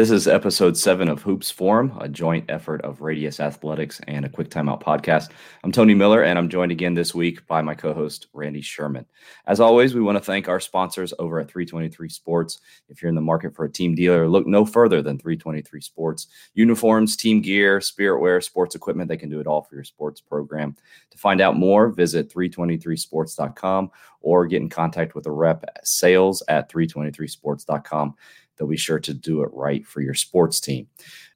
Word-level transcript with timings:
This 0.00 0.10
is 0.10 0.26
episode 0.26 0.78
seven 0.78 1.08
of 1.10 1.20
Hoops 1.20 1.50
Forum, 1.50 1.92
a 2.00 2.08
joint 2.08 2.46
effort 2.48 2.80
of 2.80 3.02
Radius 3.02 3.38
Athletics 3.38 4.00
and 4.08 4.24
a 4.24 4.30
Quick 4.30 4.48
Timeout 4.48 4.82
podcast. 4.82 5.30
I'm 5.62 5.72
Tony 5.72 5.92
Miller, 5.92 6.22
and 6.22 6.38
I'm 6.38 6.48
joined 6.48 6.72
again 6.72 6.94
this 6.94 7.14
week 7.14 7.46
by 7.46 7.60
my 7.60 7.74
co 7.74 7.92
host, 7.92 8.28
Randy 8.32 8.62
Sherman. 8.62 9.04
As 9.46 9.60
always, 9.60 9.94
we 9.94 10.00
want 10.00 10.16
to 10.16 10.24
thank 10.24 10.48
our 10.48 10.58
sponsors 10.58 11.12
over 11.18 11.38
at 11.38 11.50
323 11.50 12.08
Sports. 12.08 12.60
If 12.88 13.02
you're 13.02 13.10
in 13.10 13.14
the 13.14 13.20
market 13.20 13.54
for 13.54 13.66
a 13.66 13.70
team 13.70 13.94
dealer, 13.94 14.26
look 14.26 14.46
no 14.46 14.64
further 14.64 15.02
than 15.02 15.18
323 15.18 15.82
Sports. 15.82 16.28
Uniforms, 16.54 17.14
team 17.14 17.42
gear, 17.42 17.82
spirit 17.82 18.22
wear, 18.22 18.40
sports 18.40 18.74
equipment, 18.74 19.06
they 19.06 19.18
can 19.18 19.28
do 19.28 19.38
it 19.38 19.46
all 19.46 19.60
for 19.60 19.74
your 19.74 19.84
sports 19.84 20.22
program. 20.22 20.74
To 21.10 21.18
find 21.18 21.42
out 21.42 21.58
more, 21.58 21.90
visit 21.90 22.32
323sports.com 22.32 23.90
or 24.22 24.46
get 24.46 24.62
in 24.62 24.70
contact 24.70 25.14
with 25.14 25.26
a 25.26 25.30
rep 25.30 25.64
at 25.64 25.86
sales 25.86 26.42
at 26.48 26.70
323sports.com 26.70 28.14
they'll 28.60 28.68
be 28.68 28.76
sure 28.76 29.00
to 29.00 29.14
do 29.14 29.42
it 29.42 29.50
right 29.54 29.86
for 29.86 30.02
your 30.02 30.12
sports 30.12 30.60
team. 30.60 30.86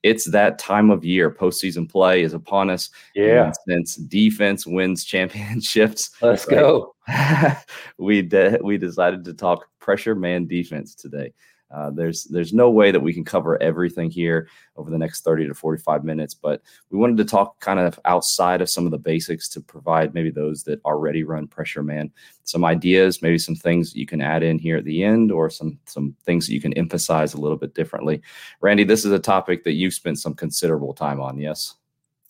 It's 0.03 0.27
that 0.27 0.59
time 0.59 0.91
of 0.91 1.05
year. 1.07 1.31
Postseason 1.31 1.91
play 1.91 2.23
is 2.23 2.35
upon 2.35 2.69
us. 2.69 2.91
Yeah. 3.15 3.51
since 3.67 3.97
defense 3.97 4.67
wins 4.67 5.05
championships, 5.05 6.11
let's 6.21 6.47
right? 6.47 6.59
go. 6.59 6.95
we 7.99 8.21
de- 8.21 8.59
we 8.63 8.77
decided 8.77 9.25
to 9.25 9.33
talk 9.33 9.65
pressure 9.81 10.15
man 10.15 10.47
defense 10.47 10.95
today. 10.95 11.33
Uh, 11.75 11.91
there's 11.91 12.25
there's 12.25 12.53
no 12.53 12.71
way 12.71 12.93
that 12.93 13.01
we 13.01 13.13
can 13.13 13.25
cover 13.25 13.61
everything 13.61 14.11
here 14.11 14.49
over 14.77 14.91
the 14.91 14.99
next 14.99 15.25
30 15.25 15.49
to 15.49 15.55
45 15.55 16.05
minutes, 16.05 16.35
but 16.35 16.63
we 16.91 16.99
wanted 16.99 17.17
to 17.17 17.25
talk 17.25 17.59
kind 17.61 17.81
of 17.81 17.99
outside 18.05 18.61
of 18.61 18.71
some 18.71 18.85
of 18.85 18.93
the 18.93 18.99
basics 18.99 19.49
to 19.49 19.61
provide 19.61 20.15
maybe 20.15 20.31
those 20.31 20.63
that 20.65 20.81
already 20.85 21.25
run 21.25 21.49
pressure 21.49 21.83
man 21.83 22.13
some 22.45 22.65
ideas, 22.65 23.23
maybe 23.23 23.39
some 23.39 23.57
things 23.57 23.97
you 23.97 24.07
can 24.07 24.21
add 24.21 24.43
in 24.43 24.59
here 24.59 24.77
at 24.77 24.85
the 24.85 25.03
end, 25.03 25.33
or 25.33 25.51
some 25.51 25.79
some 25.87 26.15
things 26.25 26.47
that 26.47 26.55
you 26.55 26.61
can 26.61 26.75
emphasize 26.75 27.35
a 27.35 27.41
little 27.41 27.59
bit 27.59 27.75
differently. 27.75 28.23
Randy, 28.61 28.85
this 28.85 29.05
is 29.05 29.13
a 29.13 29.19
topic 29.19 29.65
that 29.65 29.73
you've 29.73 29.95
spent 29.95 30.19
some 30.19 30.35
considerable 30.35 30.95
time 30.95 31.21
on. 31.21 31.39
Yes. 31.39 31.75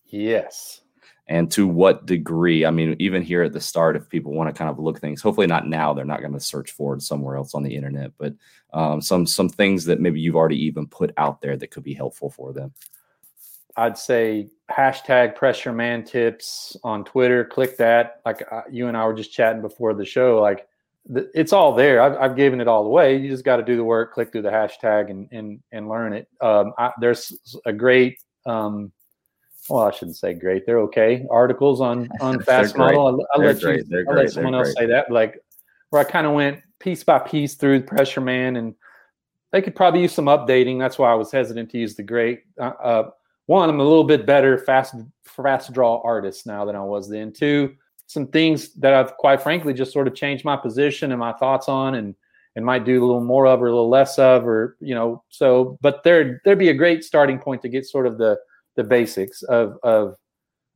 Yes 0.07 0.84
and 1.27 1.51
to 1.51 1.67
what 1.67 2.07
degree 2.07 2.65
i 2.67 2.71
mean 2.71 2.97
even 2.99 3.23
here 3.23 3.43
at 3.43 3.53
the 3.53 3.61
start 3.61 3.97
if 3.97 4.09
people 4.09 4.33
want 4.33 4.49
to 4.49 4.59
kind 4.59 4.71
of 4.71 4.79
look 4.79 5.01
things 5.01 5.23
hopefully 5.23 5.47
not 5.47 5.67
now 5.67 5.95
they're 5.95 6.05
not 6.05 6.21
going 6.21 6.33
to 6.33 6.41
search 6.41 6.73
for 6.73 6.95
it 6.95 7.03
somewhere 7.03 7.37
else 7.37 7.55
on 7.55 7.63
the 7.63 7.75
internet 7.75 8.13
but 8.19 8.35
um, 8.75 9.01
some 9.01 9.25
some 9.25 9.49
things 9.49 9.85
that 9.85 10.01
maybe 10.01 10.21
you've 10.21 10.37
already 10.37 10.63
even 10.65 10.87
put 10.87 11.13
out 11.17 11.41
there 11.41 11.57
that 11.57 11.71
could 11.71 11.85
be 11.85 11.95
helpful 11.95 12.29
for 12.29 12.53
them. 12.53 12.73
I'd 13.77 13.97
say 13.97 14.49
hashtag 14.71 15.37
pressure 15.37 15.73
man 15.73 16.05
tips 16.05 16.77
on 16.83 17.05
twitter 17.05 17.45
click 17.45 17.77
that. 17.79 18.21
Like 18.27 18.43
uh, 18.51 18.63
you 18.71 18.89
and 18.89 18.97
i 18.97 19.07
were 19.07 19.15
just 19.15 19.33
chatting 19.33 19.63
before 19.63 19.95
the 19.95 20.05
show 20.05 20.41
like 20.41 20.67
it's 21.35 21.53
all 21.53 21.75
there. 21.75 22.01
I've, 22.01 22.17
I've, 22.17 22.37
given 22.37 22.63
it 22.63 22.69
all 22.69 22.87
away 22.87 23.19
you 23.19 23.29
just 23.29 23.45
got 23.45 23.59
to 23.59 23.63
do 23.63 23.77
the 23.77 23.85
work 23.85 24.13
click 24.13 24.33
through 24.33 24.43
the 24.43 24.51
hashtag 24.51 25.11
and 25.11 25.29
and, 25.31 25.61
and 25.71 25.89
learn 25.89 26.13
it. 26.13 26.29
Um, 26.41 26.73
I, 26.77 26.93
there's 27.01 27.33
a 27.65 27.73
great 27.73 28.19
um, 28.47 28.91
well, 29.69 29.85
I 29.85 29.91
shouldn't 29.93 30.17
say 30.17 30.35
great. 30.35 30.67
They're 30.67 30.81
okay. 30.81 31.25
Articles 31.31 31.81
on 31.81 32.09
on 32.21 32.41
fast 32.43 32.77
model. 32.77 33.07
I'll, 33.07 33.27
I'll 33.35 33.47
let 33.47 33.63
you. 33.63 34.05
I'll 34.09 34.15
let 34.15 34.31
someone 34.31 34.55
else 34.55 34.75
say 34.77 34.87
that. 34.87 35.11
Like 35.11 35.43
where 35.91 36.01
I 36.01 36.05
kind 36.05 36.27
of 36.27 36.33
went 36.33 36.61
piece 36.81 37.05
by 37.05 37.19
piece 37.19 37.55
through 37.55 37.81
the 37.81 37.87
pressure 37.87 38.21
man, 38.21 38.57
and 38.57 38.75
they 39.53 39.63
could 39.63 39.75
probably 39.75 40.03
use 40.03 40.13
some 40.13 40.27
updating. 40.27 40.79
That's 40.79 40.99
why 40.99 41.11
I 41.11 41.15
was 41.15 41.31
hesitant 41.31 41.71
to 41.71 41.79
use 41.79 41.95
the 41.95 42.03
great. 42.03 42.43
Uh, 42.61 42.73
uh, 42.83 43.11
one, 43.47 43.69
I'm 43.69 43.81
a 43.81 43.85
little 43.85 44.05
bit 44.05 44.27
better 44.27 44.59
fast 44.59 44.95
fast 45.25 45.73
draw 45.73 46.01
artist 46.03 46.47
now 46.47 46.65
than 46.65 46.77
I 46.77 46.83
was 46.83 47.09
then. 47.09 47.33
Two, 47.33 47.75
some 48.07 48.27
things 48.27 48.75
that 48.75 48.93
I've 48.93 49.17
quite 49.17 49.43
frankly 49.43 49.73
just 49.73 49.93
sort 49.93 50.07
of 50.07 50.15
changed 50.15 50.45
my 50.45 50.57
position 50.57 51.11
and 51.11 51.21
my 51.21 51.33
thoughts 51.33 51.69
on, 51.69 51.95
and 51.95 52.15
and 52.57 52.65
might 52.65 52.85
do 52.85 53.03
a 53.03 53.07
little 53.07 53.25
more 53.25 53.47
of 53.47 53.63
or 53.63 53.67
a 53.67 53.71
little 53.71 53.89
less 53.89 54.19
of, 54.19 54.47
or 54.47 54.77
you 54.81 54.95
know. 54.95 55.23
So, 55.31 55.79
but 55.81 56.05
there 56.05 56.41
there'd 56.45 56.59
be 56.59 56.69
a 56.69 56.75
great 56.75 57.03
starting 57.03 57.39
point 57.39 57.63
to 57.63 57.69
get 57.69 57.87
sort 57.87 58.07
of 58.07 58.19
the 58.19 58.39
the 58.77 58.85
basics 58.85 59.43
of 59.43 59.77
of 59.83 60.15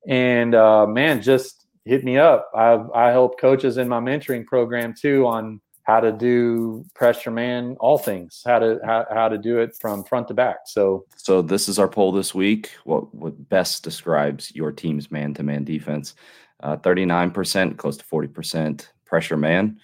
and 0.07 0.55
uh, 0.55 0.87
man 0.87 1.21
just 1.21 1.67
hit 1.85 2.05
me 2.05 2.17
up. 2.19 2.49
I 2.55 2.79
i 2.95 3.11
help 3.11 3.41
coaches 3.41 3.79
in 3.79 3.89
my 3.89 4.01
mentoring 4.01 4.47
program 4.47 4.95
too 4.99 5.27
on 5.27 5.61
how 5.83 6.01
to 6.01 6.13
do 6.13 6.85
pressure 6.95 7.31
man 7.31 7.75
all 7.81 7.97
things 7.97 8.43
how 8.47 8.59
to 8.59 8.79
how, 8.85 9.07
how 9.11 9.27
to 9.27 9.39
do 9.39 9.59
it 9.59 9.75
from 9.81 10.05
front 10.05 10.29
to 10.29 10.35
back. 10.35 10.59
So 10.67 11.07
so 11.17 11.43
this 11.43 11.69
is 11.69 11.79
our 11.79 11.89
poll 11.89 12.13
this 12.13 12.35
week. 12.35 12.73
What 12.85 13.15
what 13.15 13.49
best 13.49 13.85
describes 13.85 14.55
your 14.55 14.73
team's 14.73 15.11
man-to-man 15.11 15.65
defense? 15.65 16.15
Uh, 16.61 16.77
39% 16.77 17.77
close 17.77 17.97
to 17.97 18.05
40% 18.05 18.89
pressure 19.05 19.37
man 19.37 19.79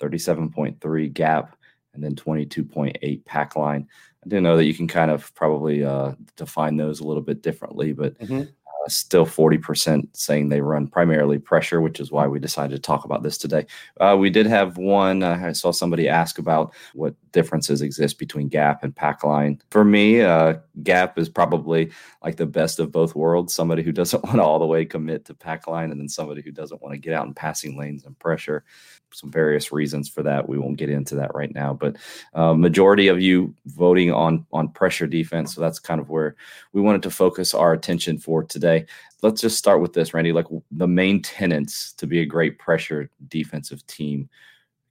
37.3 0.00 1.12
gap 1.12 1.56
and 1.94 2.02
then 2.02 2.14
22.8 2.14 3.24
pack 3.24 3.56
line. 3.56 3.88
I 4.24 4.28
do 4.28 4.40
know 4.40 4.56
that 4.56 4.66
you 4.66 4.74
can 4.74 4.88
kind 4.88 5.10
of 5.10 5.34
probably 5.34 5.84
uh, 5.84 6.12
define 6.36 6.76
those 6.76 7.00
a 7.00 7.04
little 7.04 7.22
bit 7.22 7.42
differently, 7.42 7.92
but 7.92 8.18
mm-hmm. 8.18 8.40
uh, 8.40 8.88
still 8.88 9.24
40% 9.24 10.08
saying 10.12 10.48
they 10.48 10.60
run 10.60 10.86
primarily 10.86 11.38
pressure, 11.38 11.80
which 11.80 12.00
is 12.00 12.10
why 12.10 12.26
we 12.26 12.38
decided 12.38 12.74
to 12.74 12.82
talk 12.82 13.04
about 13.04 13.22
this 13.22 13.38
today. 13.38 13.66
Uh, 13.98 14.16
we 14.18 14.28
did 14.28 14.46
have 14.46 14.76
one, 14.76 15.22
uh, 15.22 15.40
I 15.42 15.52
saw 15.52 15.70
somebody 15.72 16.08
ask 16.08 16.38
about 16.38 16.74
what 16.92 17.14
differences 17.32 17.82
exist 17.82 18.18
between 18.18 18.48
gap 18.48 18.82
and 18.82 18.94
pack 18.94 19.24
line. 19.24 19.60
For 19.70 19.84
me, 19.84 20.20
uh, 20.20 20.54
gap 20.82 21.18
is 21.18 21.28
probably 21.28 21.90
like 22.22 22.36
the 22.36 22.46
best 22.46 22.78
of 22.78 22.92
both 22.92 23.14
worlds 23.14 23.52
somebody 23.52 23.82
who 23.82 23.92
doesn't 23.92 24.22
want 24.24 24.36
to 24.36 24.42
all 24.42 24.58
the 24.58 24.66
way 24.66 24.84
commit 24.84 25.24
to 25.26 25.34
pack 25.34 25.66
line, 25.66 25.90
and 25.90 26.00
then 26.00 26.08
somebody 26.08 26.42
who 26.42 26.50
doesn't 26.50 26.82
want 26.82 26.94
to 26.94 26.98
get 26.98 27.14
out 27.14 27.26
in 27.26 27.34
passing 27.34 27.78
lanes 27.78 28.04
and 28.04 28.18
pressure 28.18 28.64
some 29.12 29.30
various 29.30 29.72
reasons 29.72 30.08
for 30.08 30.22
that. 30.22 30.48
We 30.48 30.58
won't 30.58 30.76
get 30.76 30.90
into 30.90 31.16
that 31.16 31.34
right 31.34 31.52
now, 31.54 31.74
but 31.74 31.96
uh, 32.34 32.54
majority 32.54 33.08
of 33.08 33.20
you 33.20 33.54
voting 33.66 34.12
on 34.12 34.46
on 34.52 34.68
pressure 34.68 35.06
defense. 35.06 35.54
So 35.54 35.60
that's 35.60 35.78
kind 35.78 36.00
of 36.00 36.08
where 36.08 36.36
we 36.72 36.80
wanted 36.80 37.02
to 37.02 37.10
focus 37.10 37.54
our 37.54 37.72
attention 37.72 38.18
for 38.18 38.44
today. 38.44 38.86
Let's 39.22 39.40
just 39.40 39.58
start 39.58 39.80
with 39.80 39.92
this, 39.92 40.14
Randy. 40.14 40.32
Like 40.32 40.46
the 40.70 40.88
main 40.88 41.22
tenants 41.22 41.92
to 41.94 42.06
be 42.06 42.20
a 42.20 42.26
great 42.26 42.58
pressure 42.58 43.10
defensive 43.28 43.86
team, 43.86 44.28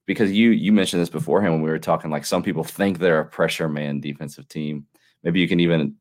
because 0.10 0.32
you 0.32 0.50
you 0.50 0.72
mentioned 0.72 1.00
this 1.00 1.10
beforehand 1.12 1.54
when 1.54 1.62
we 1.62 1.70
were 1.70 1.78
talking. 1.78 2.10
Like 2.10 2.26
some 2.26 2.42
people 2.42 2.64
think 2.64 2.98
they're 2.98 3.20
a 3.20 3.26
pressure 3.26 3.70
man 3.70 4.00
defensive 4.00 4.48
team. 4.50 4.88
Maybe 5.22 5.40
you 5.40 5.48
can 5.48 5.60
even 5.60 5.94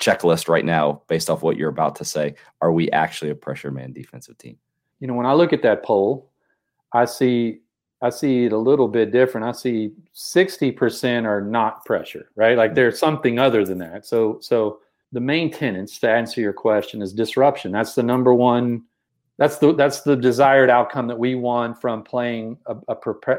checklist 0.00 0.48
right 0.48 0.64
now 0.64 1.02
based 1.08 1.28
off 1.28 1.42
what 1.42 1.58
you're 1.58 1.68
about 1.68 1.94
to 1.96 2.06
say. 2.06 2.36
Are 2.62 2.72
we 2.72 2.90
actually 2.92 3.30
a 3.30 3.34
pressure 3.34 3.70
man 3.70 3.92
defensive 3.92 4.38
team? 4.38 4.56
You 4.98 5.08
know, 5.08 5.12
when 5.12 5.26
I 5.26 5.34
look 5.34 5.52
at 5.52 5.60
that 5.60 5.84
poll, 5.84 6.30
I 6.94 7.04
see 7.04 7.60
I 8.00 8.08
see 8.08 8.46
it 8.46 8.52
a 8.54 8.58
little 8.58 8.88
bit 8.88 9.12
different. 9.12 9.46
I 9.46 9.52
see 9.52 9.92
60% 10.14 11.26
are 11.26 11.42
not 11.42 11.84
pressure, 11.84 12.30
right? 12.34 12.56
Like 12.56 12.70
mm-hmm. 12.70 12.76
there's 12.76 12.98
something 12.98 13.38
other 13.38 13.66
than 13.66 13.76
that. 13.80 14.06
So 14.06 14.38
so 14.40 14.78
the 15.12 15.20
main 15.20 15.50
tenants 15.50 15.98
to 15.98 16.08
answer 16.08 16.40
your 16.40 16.54
question 16.54 17.02
is 17.02 17.12
disruption. 17.12 17.72
That's 17.72 17.94
the 17.94 18.02
number 18.02 18.32
one 18.32 18.84
that's 19.38 19.58
the 19.58 19.74
that's 19.74 20.02
the 20.02 20.16
desired 20.16 20.70
outcome 20.70 21.06
that 21.08 21.18
we 21.18 21.34
want 21.34 21.80
from 21.80 22.02
playing 22.02 22.58
a, 22.66 22.76
a, 22.88 22.96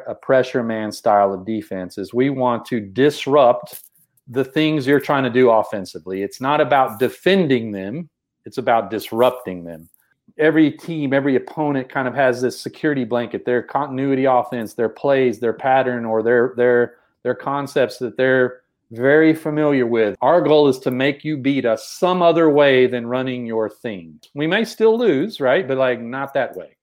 a 0.07 0.15
pressure 0.15 0.63
man 0.63 0.91
style 0.91 1.33
of 1.33 1.45
defense 1.45 1.97
is 1.97 2.13
we 2.13 2.29
want 2.29 2.65
to 2.65 2.79
disrupt 2.79 3.83
the 4.27 4.43
things 4.43 4.87
you're 4.87 4.99
trying 4.99 5.23
to 5.23 5.29
do 5.29 5.49
offensively. 5.49 6.23
It's 6.23 6.39
not 6.39 6.61
about 6.61 6.99
defending 6.99 7.71
them, 7.71 8.09
it's 8.45 8.57
about 8.57 8.89
disrupting 8.89 9.65
them 9.65 9.89
every 10.37 10.71
team, 10.71 11.13
every 11.13 11.35
opponent 11.35 11.89
kind 11.89 12.07
of 12.07 12.15
has 12.15 12.41
this 12.41 12.59
security 12.59 13.03
blanket, 13.03 13.45
their 13.45 13.61
continuity 13.61 14.25
offense, 14.25 14.73
their 14.73 14.89
plays, 14.89 15.39
their 15.39 15.53
pattern, 15.53 16.05
or 16.05 16.23
their 16.23 16.53
their 16.57 16.95
their 17.23 17.35
concepts 17.35 17.97
that 17.99 18.17
they're 18.17 18.61
very 18.93 19.33
familiar 19.33 19.85
with. 19.85 20.15
Our 20.21 20.41
goal 20.41 20.67
is 20.67 20.79
to 20.79 20.91
make 20.91 21.23
you 21.23 21.37
beat 21.37 21.65
us 21.65 21.87
some 21.87 22.21
other 22.21 22.49
way 22.49 22.87
than 22.87 23.07
running 23.07 23.45
your 23.45 23.69
thing. 23.69 24.19
We 24.35 24.47
may 24.47 24.65
still 24.65 24.97
lose, 24.97 25.39
right? 25.39 25.67
But 25.67 25.77
like 25.77 25.99
not 25.99 26.33
that 26.35 26.55
way. 26.55 26.77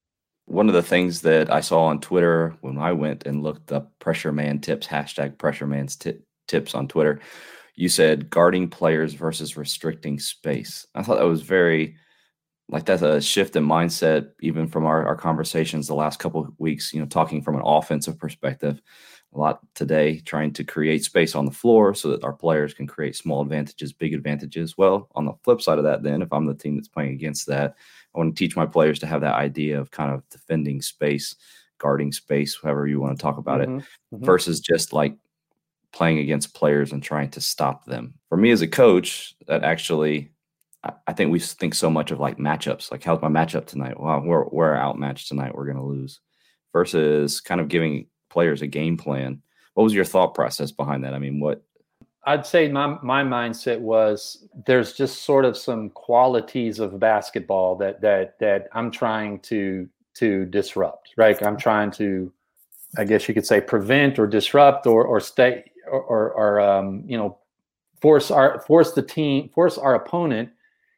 One 0.47 0.69
of 0.69 0.75
the 0.75 0.83
things 0.83 1.23
that 1.23 1.53
I 1.53 1.61
saw 1.61 1.85
on 1.85 2.01
Twitter 2.01 2.57
when 2.61 2.79
I 2.79 2.93
went 2.93 3.27
and 3.27 3.43
looked 3.43 3.71
up 3.71 3.97
pressure 4.01 4.33
man 4.33 4.61
tips, 4.61 4.87
hashtag 4.87 5.39
pressure 5.39 5.67
man's 5.67 5.97
t- 5.97 6.19
tips 6.49 6.75
on 6.75 6.89
Twitter, 6.89 7.21
you 7.77 7.89
said 7.89 8.29
guarding 8.31 8.69
players 8.69 9.15
versus 9.15 9.57
restricting 9.57 10.19
space. 10.19 10.87
I 10.95 11.03
thought 11.03 11.19
that 11.19 11.25
was 11.25 11.43
very 11.43 11.97
like 12.69 12.85
that's 12.85 13.03
a 13.03 13.21
shift 13.21 13.57
in 13.57 13.67
mindset 13.67 14.31
even 14.41 14.69
from 14.69 14.87
our, 14.87 15.05
our 15.05 15.17
conversations 15.17 15.87
the 15.87 15.95
last 15.95 16.19
couple 16.21 16.41
of 16.41 16.53
weeks 16.59 16.93
you 16.93 17.01
know 17.01 17.07
talking 17.07 17.43
from 17.43 17.57
an 17.57 17.63
offensive 17.65 18.17
perspective 18.17 18.81
a 19.35 19.39
lot 19.39 19.61
today 19.75 20.19
trying 20.21 20.53
to 20.53 20.65
create 20.65 21.05
space 21.05 21.35
on 21.35 21.45
the 21.45 21.53
floor 21.53 21.95
so 21.95 22.11
that 22.11 22.25
our 22.25 22.33
players 22.33 22.75
can 22.75 22.87
create 22.87 23.17
small 23.17 23.43
advantages 23.43 23.93
big 23.93 24.15
advantages 24.15 24.77
well 24.77 25.09
on 25.15 25.25
the 25.25 25.33
flip 25.45 25.63
side 25.63 25.79
of 25.79 25.85
that 25.85 26.03
then 26.03 26.23
if 26.23 26.33
i'm 26.33 26.47
the 26.47 26.55
team 26.55 26.77
that's 26.77 26.89
playing 26.89 27.13
against 27.13 27.47
that 27.47 27.75
i 28.15 28.19
want 28.19 28.35
to 28.35 28.39
teach 28.39 28.57
my 28.57 28.67
players 28.67 28.99
to 28.99 29.07
have 29.07 29.21
that 29.21 29.35
idea 29.35 29.79
of 29.79 29.91
kind 29.91 30.13
of 30.13 30.29
defending 30.31 30.83
space 30.83 31.37
guarding 31.79 32.13
space 32.13 32.59
however 32.63 32.87
you 32.87 33.01
want 33.01 33.17
to 33.17 33.23
talk 33.23 33.39
about 33.39 33.61
mm-hmm. 33.61 33.79
it 33.79 33.85
mm-hmm. 34.15 34.25
versus 34.25 34.61
just 34.61 34.93
like 34.93 35.17
playing 35.93 36.19
against 36.19 36.55
players 36.55 36.93
and 36.93 37.03
trying 37.03 37.31
to 37.31 37.41
stop 37.41 37.85
them 37.85 38.15
for 38.29 38.37
me 38.37 38.51
as 38.51 38.63
a 38.63 38.69
coach 38.69 39.35
that 39.47 39.65
actually 39.65 40.31
I 41.07 41.13
think 41.13 41.31
we 41.31 41.39
think 41.41 41.75
so 41.75 41.91
much 41.91 42.11
of 42.11 42.21
like 42.21 42.39
matchups. 42.39 42.91
Like, 42.91 43.05
how's 43.05 43.21
my 43.21 43.29
matchup 43.29 43.67
tonight? 43.67 44.01
Well, 44.01 44.23
we're 44.23 44.47
we're 44.49 44.75
outmatched 44.75 45.29
tonight. 45.29 45.55
We're 45.55 45.67
gonna 45.67 45.85
lose. 45.85 46.21
versus 46.73 47.41
kind 47.41 47.61
of 47.61 47.69
giving 47.69 48.07
players 48.31 48.63
a 48.63 48.67
game 48.67 48.97
plan. 48.97 49.43
What 49.75 49.85
was 49.85 49.95
your 49.95 50.05
thought 50.05 50.35
process 50.35 50.73
behind 50.73 51.05
that? 51.05 51.15
I 51.15 51.19
mean, 51.19 51.41
what 51.41 51.63
I'd 52.25 52.47
say 52.47 52.69
my 52.69 52.99
my 53.03 53.23
mindset 53.23 53.81
was 53.81 54.47
there's 54.67 54.93
just 54.93 55.23
sort 55.23 55.45
of 55.45 55.57
some 55.57 55.91
qualities 55.91 56.79
of 56.79 56.99
basketball 56.99 57.77
that 57.77 58.01
that 58.01 58.39
that 58.41 58.69
I'm 58.73 58.91
trying 58.91 59.41
to 59.41 59.89
to 60.15 60.45
disrupt. 60.47 61.11
Right, 61.17 61.41
I'm 61.43 61.57
trying 61.57 61.91
to, 61.93 62.33
I 62.99 63.05
guess 63.05 63.29
you 63.29 63.35
could 63.35 63.47
say, 63.47 63.61
prevent 63.61 64.19
or 64.19 64.27
disrupt 64.27 64.87
or 64.87 65.05
or 65.05 65.21
stay 65.21 65.71
or 65.91 66.03
or, 66.03 66.33
or 66.33 66.61
um, 66.61 67.05
you 67.07 67.17
know 67.17 67.39
force 68.01 68.31
our 68.31 68.61
force 68.61 68.93
the 68.93 69.03
team 69.03 69.49
force 69.55 69.79
our 69.79 69.95
opponent 69.95 70.51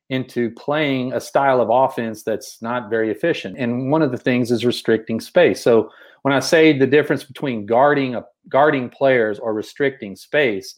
into 0.09 0.51
playing 0.51 1.13
a 1.15 1.21
style 1.21 1.61
of 1.61 1.71
offense 1.71 2.23
that's 2.23 2.61
not 2.61 2.91
very 2.91 3.11
efficient. 3.11 3.57
And 3.59 3.91
one 3.91 4.03
of 4.03 4.11
the 4.11 4.19
things 4.19 4.51
is 4.51 4.63
restricting 4.63 5.21
space. 5.21 5.63
So 5.63 5.91
when 6.23 6.35
I 6.35 6.41
say 6.41 6.77
the 6.77 6.87
difference 6.87 7.25
between 7.25 7.67
guarding 7.67 8.15
a 8.15 8.25
guarding 8.49 8.89
players 8.89 9.39
or 9.39 9.55
restricting 9.55 10.17
space 10.17 10.77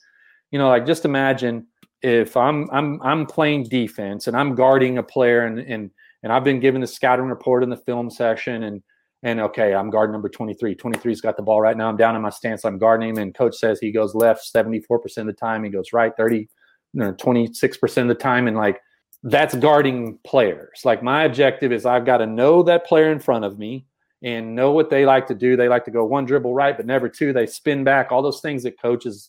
you 0.54 0.58
know, 0.58 0.68
like 0.68 0.86
just 0.86 1.04
imagine 1.04 1.66
if 2.00 2.36
I'm 2.36 2.70
I'm 2.70 3.02
I'm 3.02 3.26
playing 3.26 3.64
defense 3.64 4.28
and 4.28 4.36
I'm 4.36 4.54
guarding 4.54 4.98
a 4.98 5.02
player 5.02 5.46
and 5.46 5.58
and 5.58 5.90
and 6.22 6.32
I've 6.32 6.44
been 6.44 6.60
given 6.60 6.80
the 6.80 6.86
scouting 6.86 7.24
report 7.24 7.64
in 7.64 7.70
the 7.70 7.76
film 7.76 8.08
section 8.08 8.62
and 8.62 8.80
and 9.24 9.40
okay, 9.40 9.74
I'm 9.74 9.90
guard 9.90 10.12
number 10.12 10.28
23. 10.28 10.76
23's 10.76 11.20
got 11.20 11.36
the 11.36 11.42
ball 11.42 11.60
right 11.60 11.76
now. 11.76 11.88
I'm 11.88 11.96
down 11.96 12.14
in 12.14 12.22
my 12.22 12.30
stance. 12.30 12.64
I'm 12.64 12.78
guarding 12.78 13.08
him, 13.08 13.18
and 13.18 13.34
coach 13.34 13.56
says 13.56 13.80
he 13.80 13.90
goes 13.90 14.14
left 14.14 14.48
74% 14.54 14.78
of 15.16 15.26
the 15.26 15.32
time. 15.32 15.64
He 15.64 15.70
goes 15.70 15.92
right 15.92 16.12
30, 16.16 16.36
you 16.36 16.46
know, 16.92 17.12
26% 17.14 18.02
of 18.02 18.06
the 18.08 18.14
time. 18.14 18.46
And 18.46 18.56
like 18.56 18.80
that's 19.24 19.56
guarding 19.56 20.20
players. 20.24 20.82
Like 20.84 21.02
my 21.02 21.24
objective 21.24 21.72
is 21.72 21.84
I've 21.84 22.06
got 22.06 22.18
to 22.18 22.26
know 22.26 22.62
that 22.62 22.86
player 22.86 23.10
in 23.10 23.18
front 23.18 23.44
of 23.44 23.58
me 23.58 23.86
and 24.24 24.54
know 24.54 24.72
what 24.72 24.88
they 24.88 25.04
like 25.04 25.26
to 25.26 25.34
do. 25.34 25.54
They 25.54 25.68
like 25.68 25.84
to 25.84 25.90
go 25.90 26.04
one 26.04 26.24
dribble 26.24 26.54
right, 26.54 26.76
but 26.76 26.86
never 26.86 27.08
two. 27.08 27.32
They 27.32 27.46
spin 27.46 27.84
back, 27.84 28.10
all 28.10 28.22
those 28.22 28.40
things 28.40 28.62
that 28.62 28.80
coaches 28.80 29.28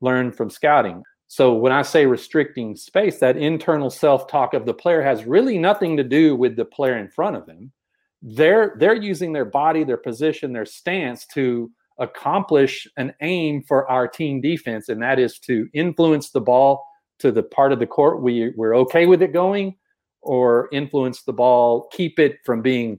learn 0.00 0.32
from 0.32 0.50
scouting. 0.50 1.04
So 1.28 1.54
when 1.54 1.70
I 1.70 1.82
say 1.82 2.06
restricting 2.06 2.74
space, 2.74 3.20
that 3.20 3.36
internal 3.36 3.88
self-talk 3.88 4.52
of 4.52 4.66
the 4.66 4.74
player 4.74 5.00
has 5.00 5.24
really 5.24 5.58
nothing 5.58 5.96
to 5.96 6.02
do 6.02 6.34
with 6.34 6.56
the 6.56 6.64
player 6.64 6.98
in 6.98 7.08
front 7.08 7.36
of 7.36 7.46
them. 7.46 7.70
They're 8.20 8.74
they're 8.78 8.96
using 8.96 9.32
their 9.32 9.44
body, 9.44 9.84
their 9.84 9.96
position, 9.96 10.52
their 10.52 10.66
stance 10.66 11.24
to 11.28 11.70
accomplish 11.98 12.88
an 12.96 13.14
aim 13.20 13.62
for 13.62 13.88
our 13.88 14.08
team 14.08 14.40
defense, 14.40 14.88
and 14.88 15.00
that 15.02 15.20
is 15.20 15.38
to 15.40 15.68
influence 15.72 16.30
the 16.30 16.40
ball 16.40 16.84
to 17.20 17.30
the 17.30 17.42
part 17.42 17.72
of 17.72 17.78
the 17.78 17.86
court 17.86 18.22
we, 18.22 18.52
we're 18.56 18.74
okay 18.74 19.06
with 19.06 19.22
it 19.22 19.32
going, 19.32 19.76
or 20.22 20.68
influence 20.72 21.22
the 21.22 21.32
ball, 21.32 21.88
keep 21.92 22.18
it 22.18 22.38
from 22.44 22.60
being 22.60 22.98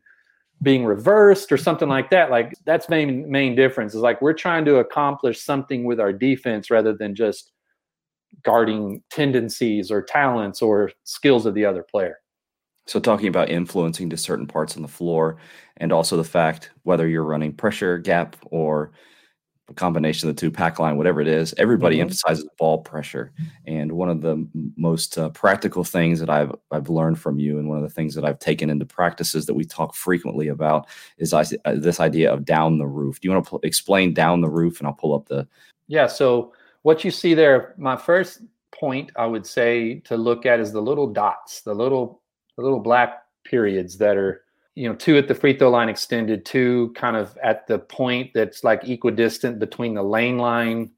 being 0.61 0.85
reversed 0.85 1.51
or 1.51 1.57
something 1.57 1.89
like 1.89 2.11
that 2.11 2.29
like 2.29 2.53
that's 2.65 2.87
main 2.87 3.29
main 3.31 3.55
difference 3.55 3.95
is 3.95 4.01
like 4.01 4.21
we're 4.21 4.31
trying 4.31 4.63
to 4.63 4.75
accomplish 4.75 5.41
something 5.41 5.85
with 5.85 5.99
our 5.99 6.13
defense 6.13 6.69
rather 6.69 6.93
than 6.93 7.15
just 7.15 7.51
guarding 8.43 9.03
tendencies 9.09 9.91
or 9.91 10.01
talents 10.01 10.61
or 10.61 10.91
skills 11.03 11.45
of 11.45 11.53
the 11.53 11.65
other 11.65 11.83
player. 11.83 12.17
So 12.87 12.99
talking 12.99 13.27
about 13.27 13.49
influencing 13.49 14.09
to 14.09 14.17
certain 14.17 14.47
parts 14.47 14.75
on 14.75 14.81
the 14.81 14.87
floor 14.87 15.37
and 15.77 15.91
also 15.91 16.17
the 16.17 16.23
fact 16.23 16.71
whether 16.83 17.07
you're 17.07 17.23
running 17.23 17.53
pressure 17.53 17.97
gap 17.97 18.35
or 18.49 18.91
a 19.71 19.73
combination 19.73 20.29
of 20.29 20.35
the 20.35 20.39
two 20.39 20.51
pack 20.51 20.79
line, 20.79 20.97
whatever 20.97 21.21
it 21.21 21.27
is, 21.27 21.53
everybody 21.57 21.95
mm-hmm. 21.95 22.03
emphasizes 22.03 22.47
ball 22.59 22.79
pressure. 22.79 23.31
And 23.65 23.93
one 23.93 24.09
of 24.09 24.21
the 24.21 24.47
most 24.77 25.17
uh, 25.17 25.29
practical 25.29 25.83
things 25.83 26.19
that 26.19 26.29
I've 26.29 26.53
I've 26.71 26.89
learned 26.89 27.19
from 27.19 27.39
you, 27.39 27.57
and 27.57 27.67
one 27.67 27.77
of 27.77 27.83
the 27.83 27.89
things 27.89 28.13
that 28.15 28.25
I've 28.25 28.39
taken 28.39 28.69
into 28.69 28.85
practices 28.85 29.45
that 29.45 29.53
we 29.53 29.65
talk 29.65 29.95
frequently 29.95 30.49
about, 30.49 30.87
is 31.17 31.33
I, 31.33 31.43
uh, 31.65 31.75
this 31.75 31.99
idea 31.99 32.31
of 32.31 32.45
down 32.45 32.77
the 32.77 32.87
roof. 32.87 33.19
Do 33.19 33.27
you 33.27 33.33
want 33.33 33.45
to 33.45 33.49
pl- 33.49 33.59
explain 33.63 34.13
down 34.13 34.41
the 34.41 34.49
roof? 34.49 34.79
And 34.79 34.87
I'll 34.87 34.93
pull 34.93 35.15
up 35.15 35.27
the. 35.27 35.47
Yeah. 35.87 36.07
So 36.07 36.53
what 36.83 37.03
you 37.03 37.11
see 37.11 37.33
there, 37.33 37.73
my 37.77 37.97
first 37.97 38.41
point 38.73 39.11
I 39.15 39.25
would 39.25 39.45
say 39.45 39.99
to 40.01 40.17
look 40.17 40.45
at 40.45 40.59
is 40.59 40.71
the 40.71 40.81
little 40.81 41.07
dots, 41.07 41.61
the 41.61 41.73
little 41.73 42.21
the 42.57 42.63
little 42.63 42.79
black 42.79 43.23
periods 43.43 43.97
that 43.97 44.17
are 44.17 44.43
you 44.75 44.87
know, 44.87 44.95
two 44.95 45.17
at 45.17 45.27
the 45.27 45.35
free 45.35 45.57
throw 45.57 45.69
line 45.69 45.89
extended, 45.89 46.45
two 46.45 46.93
kind 46.95 47.15
of 47.15 47.37
at 47.43 47.67
the 47.67 47.79
point 47.79 48.31
that's 48.33 48.63
like 48.63 48.87
equidistant 48.87 49.59
between 49.59 49.93
the 49.93 50.03
lane 50.03 50.37
line 50.37 50.91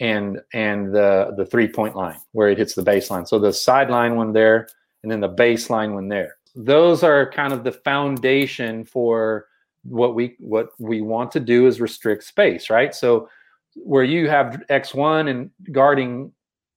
and 0.00 0.40
and 0.52 0.94
the 0.94 1.34
the 1.36 1.46
three 1.46 1.68
point 1.68 1.94
line 1.94 2.18
where 2.32 2.48
it 2.48 2.58
hits 2.58 2.74
the 2.74 2.82
baseline. 2.82 3.26
So 3.26 3.38
the 3.38 3.52
sideline 3.52 4.16
one 4.16 4.32
there, 4.32 4.68
and 5.02 5.10
then 5.10 5.20
the 5.20 5.28
baseline 5.28 5.94
one 5.94 6.08
there. 6.08 6.36
Those 6.54 7.02
are 7.02 7.30
kind 7.30 7.52
of 7.52 7.64
the 7.64 7.72
foundation 7.72 8.84
for 8.84 9.46
what 9.84 10.14
we 10.14 10.36
what 10.38 10.70
we 10.78 11.00
want 11.00 11.30
to 11.32 11.40
do 11.40 11.66
is 11.66 11.80
restrict 11.80 12.24
space, 12.24 12.70
right? 12.70 12.94
So 12.94 13.28
where 13.74 14.04
you 14.04 14.28
have 14.28 14.62
X 14.68 14.94
one 14.94 15.28
and 15.28 15.50
guarding 15.70 16.32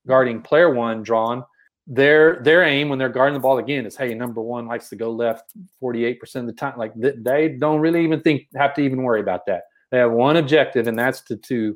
guarding 0.05 0.41
player 0.41 0.73
one 0.73 1.01
drawn, 1.01 1.43
their 1.91 2.39
their 2.43 2.63
aim 2.63 2.87
when 2.87 2.99
they're 2.99 3.09
guarding 3.09 3.33
the 3.33 3.39
ball 3.39 3.57
again 3.57 3.83
is 3.85 3.97
hey 3.97 4.13
number 4.13 4.41
one 4.41 4.67
likes 4.67 4.89
to 4.89 4.95
go 4.95 5.11
left 5.11 5.53
48% 5.81 6.35
of 6.35 6.45
the 6.45 6.53
time. 6.53 6.77
Like 6.77 6.93
they 6.95 7.57
don't 7.59 7.81
really 7.81 8.03
even 8.03 8.21
think 8.21 8.47
have 8.55 8.75
to 8.75 8.81
even 8.81 9.01
worry 9.01 9.21
about 9.21 9.47
that. 9.47 9.63
They 9.89 9.97
have 9.97 10.11
one 10.11 10.37
objective 10.37 10.87
and 10.87 10.97
that's 10.97 11.21
to 11.21 11.35
to 11.35 11.75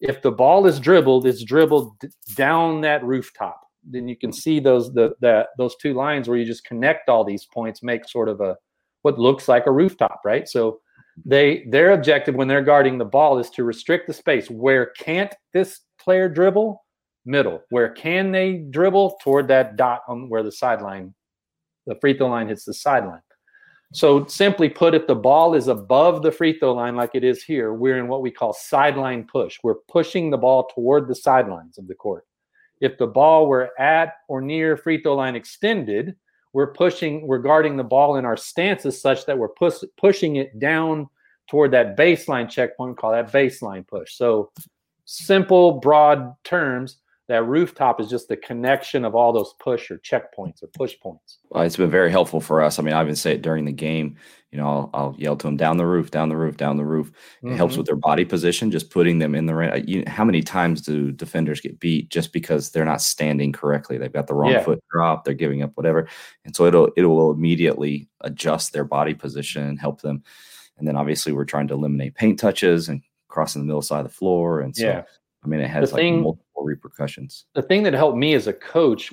if 0.00 0.20
the 0.20 0.30
ball 0.30 0.66
is 0.66 0.78
dribbled 0.78 1.26
it's 1.26 1.42
dribbled 1.42 1.96
down 2.36 2.82
that 2.82 3.02
rooftop. 3.02 3.62
Then 3.82 4.08
you 4.08 4.16
can 4.16 4.30
see 4.30 4.60
those 4.60 4.92
the 4.92 5.14
that 5.22 5.48
those 5.56 5.74
two 5.76 5.94
lines 5.94 6.28
where 6.28 6.36
you 6.36 6.44
just 6.44 6.66
connect 6.66 7.08
all 7.08 7.24
these 7.24 7.46
points 7.46 7.82
make 7.82 8.06
sort 8.06 8.28
of 8.28 8.42
a 8.42 8.56
what 9.02 9.18
looks 9.18 9.48
like 9.48 9.66
a 9.66 9.72
rooftop 9.72 10.20
right? 10.22 10.46
So 10.46 10.80
they 11.24 11.64
their 11.70 11.92
objective 11.92 12.34
when 12.34 12.46
they're 12.46 12.60
guarding 12.60 12.98
the 12.98 13.06
ball 13.06 13.38
is 13.38 13.48
to 13.50 13.64
restrict 13.64 14.06
the 14.06 14.12
space. 14.12 14.50
Where 14.50 14.92
can't 14.98 15.34
this 15.54 15.80
player 15.98 16.28
dribble 16.28 16.84
middle. 17.26 17.62
Where 17.70 17.90
can 17.90 18.32
they 18.32 18.54
dribble 18.54 19.18
toward 19.20 19.48
that 19.48 19.76
dot 19.76 20.02
on 20.08 20.28
where 20.28 20.42
the 20.42 20.52
sideline, 20.52 21.14
the 21.86 21.96
free 21.96 22.16
throw 22.16 22.28
line 22.28 22.48
hits 22.48 22.64
the 22.64 22.74
sideline. 22.74 23.20
So 23.92 24.26
simply 24.26 24.68
put, 24.68 24.94
if 24.94 25.06
the 25.06 25.14
ball 25.14 25.54
is 25.54 25.68
above 25.68 26.22
the 26.22 26.32
free 26.32 26.58
throw 26.58 26.74
line 26.74 26.96
like 26.96 27.10
it 27.14 27.24
is 27.24 27.42
here, 27.42 27.72
we're 27.72 27.98
in 27.98 28.08
what 28.08 28.22
we 28.22 28.30
call 28.30 28.52
sideline 28.52 29.26
push. 29.30 29.58
We're 29.62 29.76
pushing 29.88 30.30
the 30.30 30.38
ball 30.38 30.68
toward 30.74 31.06
the 31.06 31.14
sidelines 31.14 31.78
of 31.78 31.86
the 31.86 31.94
court. 31.94 32.26
If 32.80 32.98
the 32.98 33.06
ball 33.06 33.46
were 33.46 33.70
at 33.78 34.14
or 34.28 34.40
near 34.40 34.76
free 34.76 35.00
throw 35.00 35.14
line 35.14 35.36
extended, 35.36 36.16
we're 36.52 36.72
pushing, 36.72 37.26
we're 37.26 37.38
guarding 37.38 37.76
the 37.76 37.84
ball 37.84 38.16
in 38.16 38.24
our 38.24 38.36
stances 38.36 39.00
such 39.00 39.24
that 39.26 39.38
we're 39.38 39.48
push, 39.48 39.76
pushing 39.96 40.36
it 40.36 40.58
down 40.58 41.08
toward 41.48 41.70
that 41.70 41.96
baseline 41.96 42.50
checkpoint, 42.50 42.98
call 42.98 43.12
that 43.12 43.32
baseline 43.32 43.86
push. 43.86 44.14
So 44.14 44.50
simple, 45.04 45.72
broad 45.72 46.34
terms, 46.44 46.98
that 47.28 47.44
rooftop 47.44 48.00
is 48.00 48.08
just 48.08 48.28
the 48.28 48.36
connection 48.36 49.04
of 49.04 49.16
all 49.16 49.32
those 49.32 49.52
push 49.58 49.90
or 49.90 49.98
checkpoints 49.98 50.62
or 50.62 50.68
push 50.76 50.98
points. 51.00 51.38
Well, 51.50 51.64
it's 51.64 51.76
been 51.76 51.90
very 51.90 52.10
helpful 52.10 52.40
for 52.40 52.62
us. 52.62 52.78
I 52.78 52.82
mean, 52.82 52.94
I 52.94 53.02
even 53.02 53.16
say 53.16 53.32
it 53.32 53.42
during 53.42 53.64
the 53.64 53.72
game. 53.72 54.16
You 54.52 54.58
know, 54.58 54.66
I'll, 54.68 54.90
I'll 54.94 55.14
yell 55.18 55.36
to 55.36 55.46
them 55.46 55.56
down 55.56 55.76
the 55.76 55.86
roof, 55.86 56.12
down 56.12 56.28
the 56.28 56.36
roof, 56.36 56.56
down 56.56 56.76
the 56.76 56.84
roof. 56.84 57.08
It 57.42 57.46
mm-hmm. 57.46 57.56
helps 57.56 57.76
with 57.76 57.86
their 57.86 57.96
body 57.96 58.24
position, 58.24 58.70
just 58.70 58.90
putting 58.90 59.18
them 59.18 59.34
in 59.34 59.46
the 59.46 59.56
right. 59.56 59.86
You, 59.86 60.04
how 60.06 60.24
many 60.24 60.40
times 60.40 60.82
do 60.82 61.10
defenders 61.10 61.60
get 61.60 61.80
beat 61.80 62.10
just 62.10 62.32
because 62.32 62.70
they're 62.70 62.84
not 62.84 63.02
standing 63.02 63.52
correctly? 63.52 63.98
They've 63.98 64.12
got 64.12 64.28
the 64.28 64.34
wrong 64.34 64.52
yeah. 64.52 64.62
foot 64.62 64.82
drop, 64.90 65.24
they're 65.24 65.34
giving 65.34 65.62
up 65.62 65.72
whatever, 65.74 66.08
and 66.44 66.54
so 66.54 66.64
it'll 66.66 66.90
it 66.96 67.02
will 67.02 67.32
immediately 67.32 68.08
adjust 68.20 68.72
their 68.72 68.84
body 68.84 69.14
position 69.14 69.64
and 69.64 69.80
help 69.80 70.00
them. 70.00 70.22
And 70.78 70.86
then 70.86 70.96
obviously 70.96 71.32
we're 71.32 71.44
trying 71.44 71.68
to 71.68 71.74
eliminate 71.74 72.14
paint 72.14 72.38
touches 72.38 72.88
and 72.88 73.02
crossing 73.28 73.62
the 73.62 73.66
middle 73.66 73.82
side 73.82 74.06
of 74.06 74.12
the 74.12 74.16
floor, 74.16 74.60
and 74.60 74.76
so. 74.76 74.84
Yeah 74.84 75.02
I 75.46 75.48
mean, 75.48 75.60
it 75.60 75.68
has 75.68 75.90
the 75.90 75.94
like 75.94 76.02
thing, 76.02 76.22
multiple 76.22 76.64
repercussions. 76.64 77.44
The 77.54 77.62
thing 77.62 77.84
that 77.84 77.94
helped 77.94 78.18
me 78.18 78.34
as 78.34 78.48
a 78.48 78.52
coach, 78.52 79.12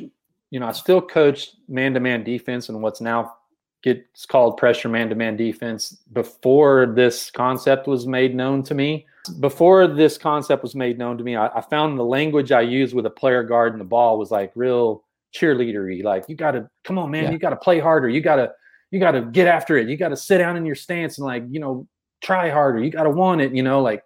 you 0.50 0.60
know, 0.60 0.66
I 0.66 0.72
still 0.72 1.00
coached 1.00 1.58
man-to-man 1.68 2.24
defense 2.24 2.70
and 2.70 2.82
what's 2.82 3.02
now 3.02 3.36
gets 3.84 4.26
called 4.26 4.58
pressure 4.58 4.90
man-to-man 4.90 5.38
defense 5.38 5.98
before 6.14 6.88
this 6.96 7.30
concept 7.30 7.86
was 7.86 8.08
made 8.08 8.34
known 8.34 8.64
to 8.64 8.74
me. 8.74 9.06
Before 9.40 9.88
this 9.88 10.18
concept 10.18 10.64
was 10.64 10.74
made 10.74 10.98
known 10.98 11.18
to 11.20 11.24
me, 11.24 11.36
I, 11.36 11.48
I 11.50 11.62
found 11.62 12.00
the 12.00 12.04
language 12.04 12.52
I 12.52 12.62
used 12.62 12.96
with 12.96 13.06
a 13.06 13.12
player 13.12 13.44
guarding 13.44 13.78
the 13.78 13.86
ball 13.86 14.18
was 14.18 14.32
like 14.32 14.52
real 14.56 15.04
cheerleadery. 15.36 16.04
Like, 16.04 16.26
you 16.28 16.36
got 16.36 16.52
to 16.52 16.68
come 16.84 16.98
on, 16.98 17.12
man, 17.12 17.26
yeah. 17.26 17.32
you 17.32 17.38
got 17.38 17.52
to 17.52 17.58
play 17.58 17.80
harder. 17.80 18.10
You 18.10 18.22
got 18.22 18.38
to 18.38 18.52
you 18.90 19.00
got 19.00 19.12
to 19.12 19.22
get 19.22 19.48
after 19.48 19.78
it. 19.78 19.88
You 19.88 19.98
got 19.98 20.10
to 20.10 20.18
sit 20.18 20.40
down 20.40 20.58
in 20.58 20.66
your 20.66 20.76
stance 20.76 21.18
and 21.18 21.26
like, 21.26 21.44
you 21.50 21.60
know, 21.60 21.88
try 22.22 22.50
harder. 22.50 22.80
You 22.80 22.90
got 22.90 23.04
to 23.04 23.10
want 23.10 23.42
it. 23.42 23.54
You 23.54 23.64
know, 23.64 23.82
like 23.82 24.04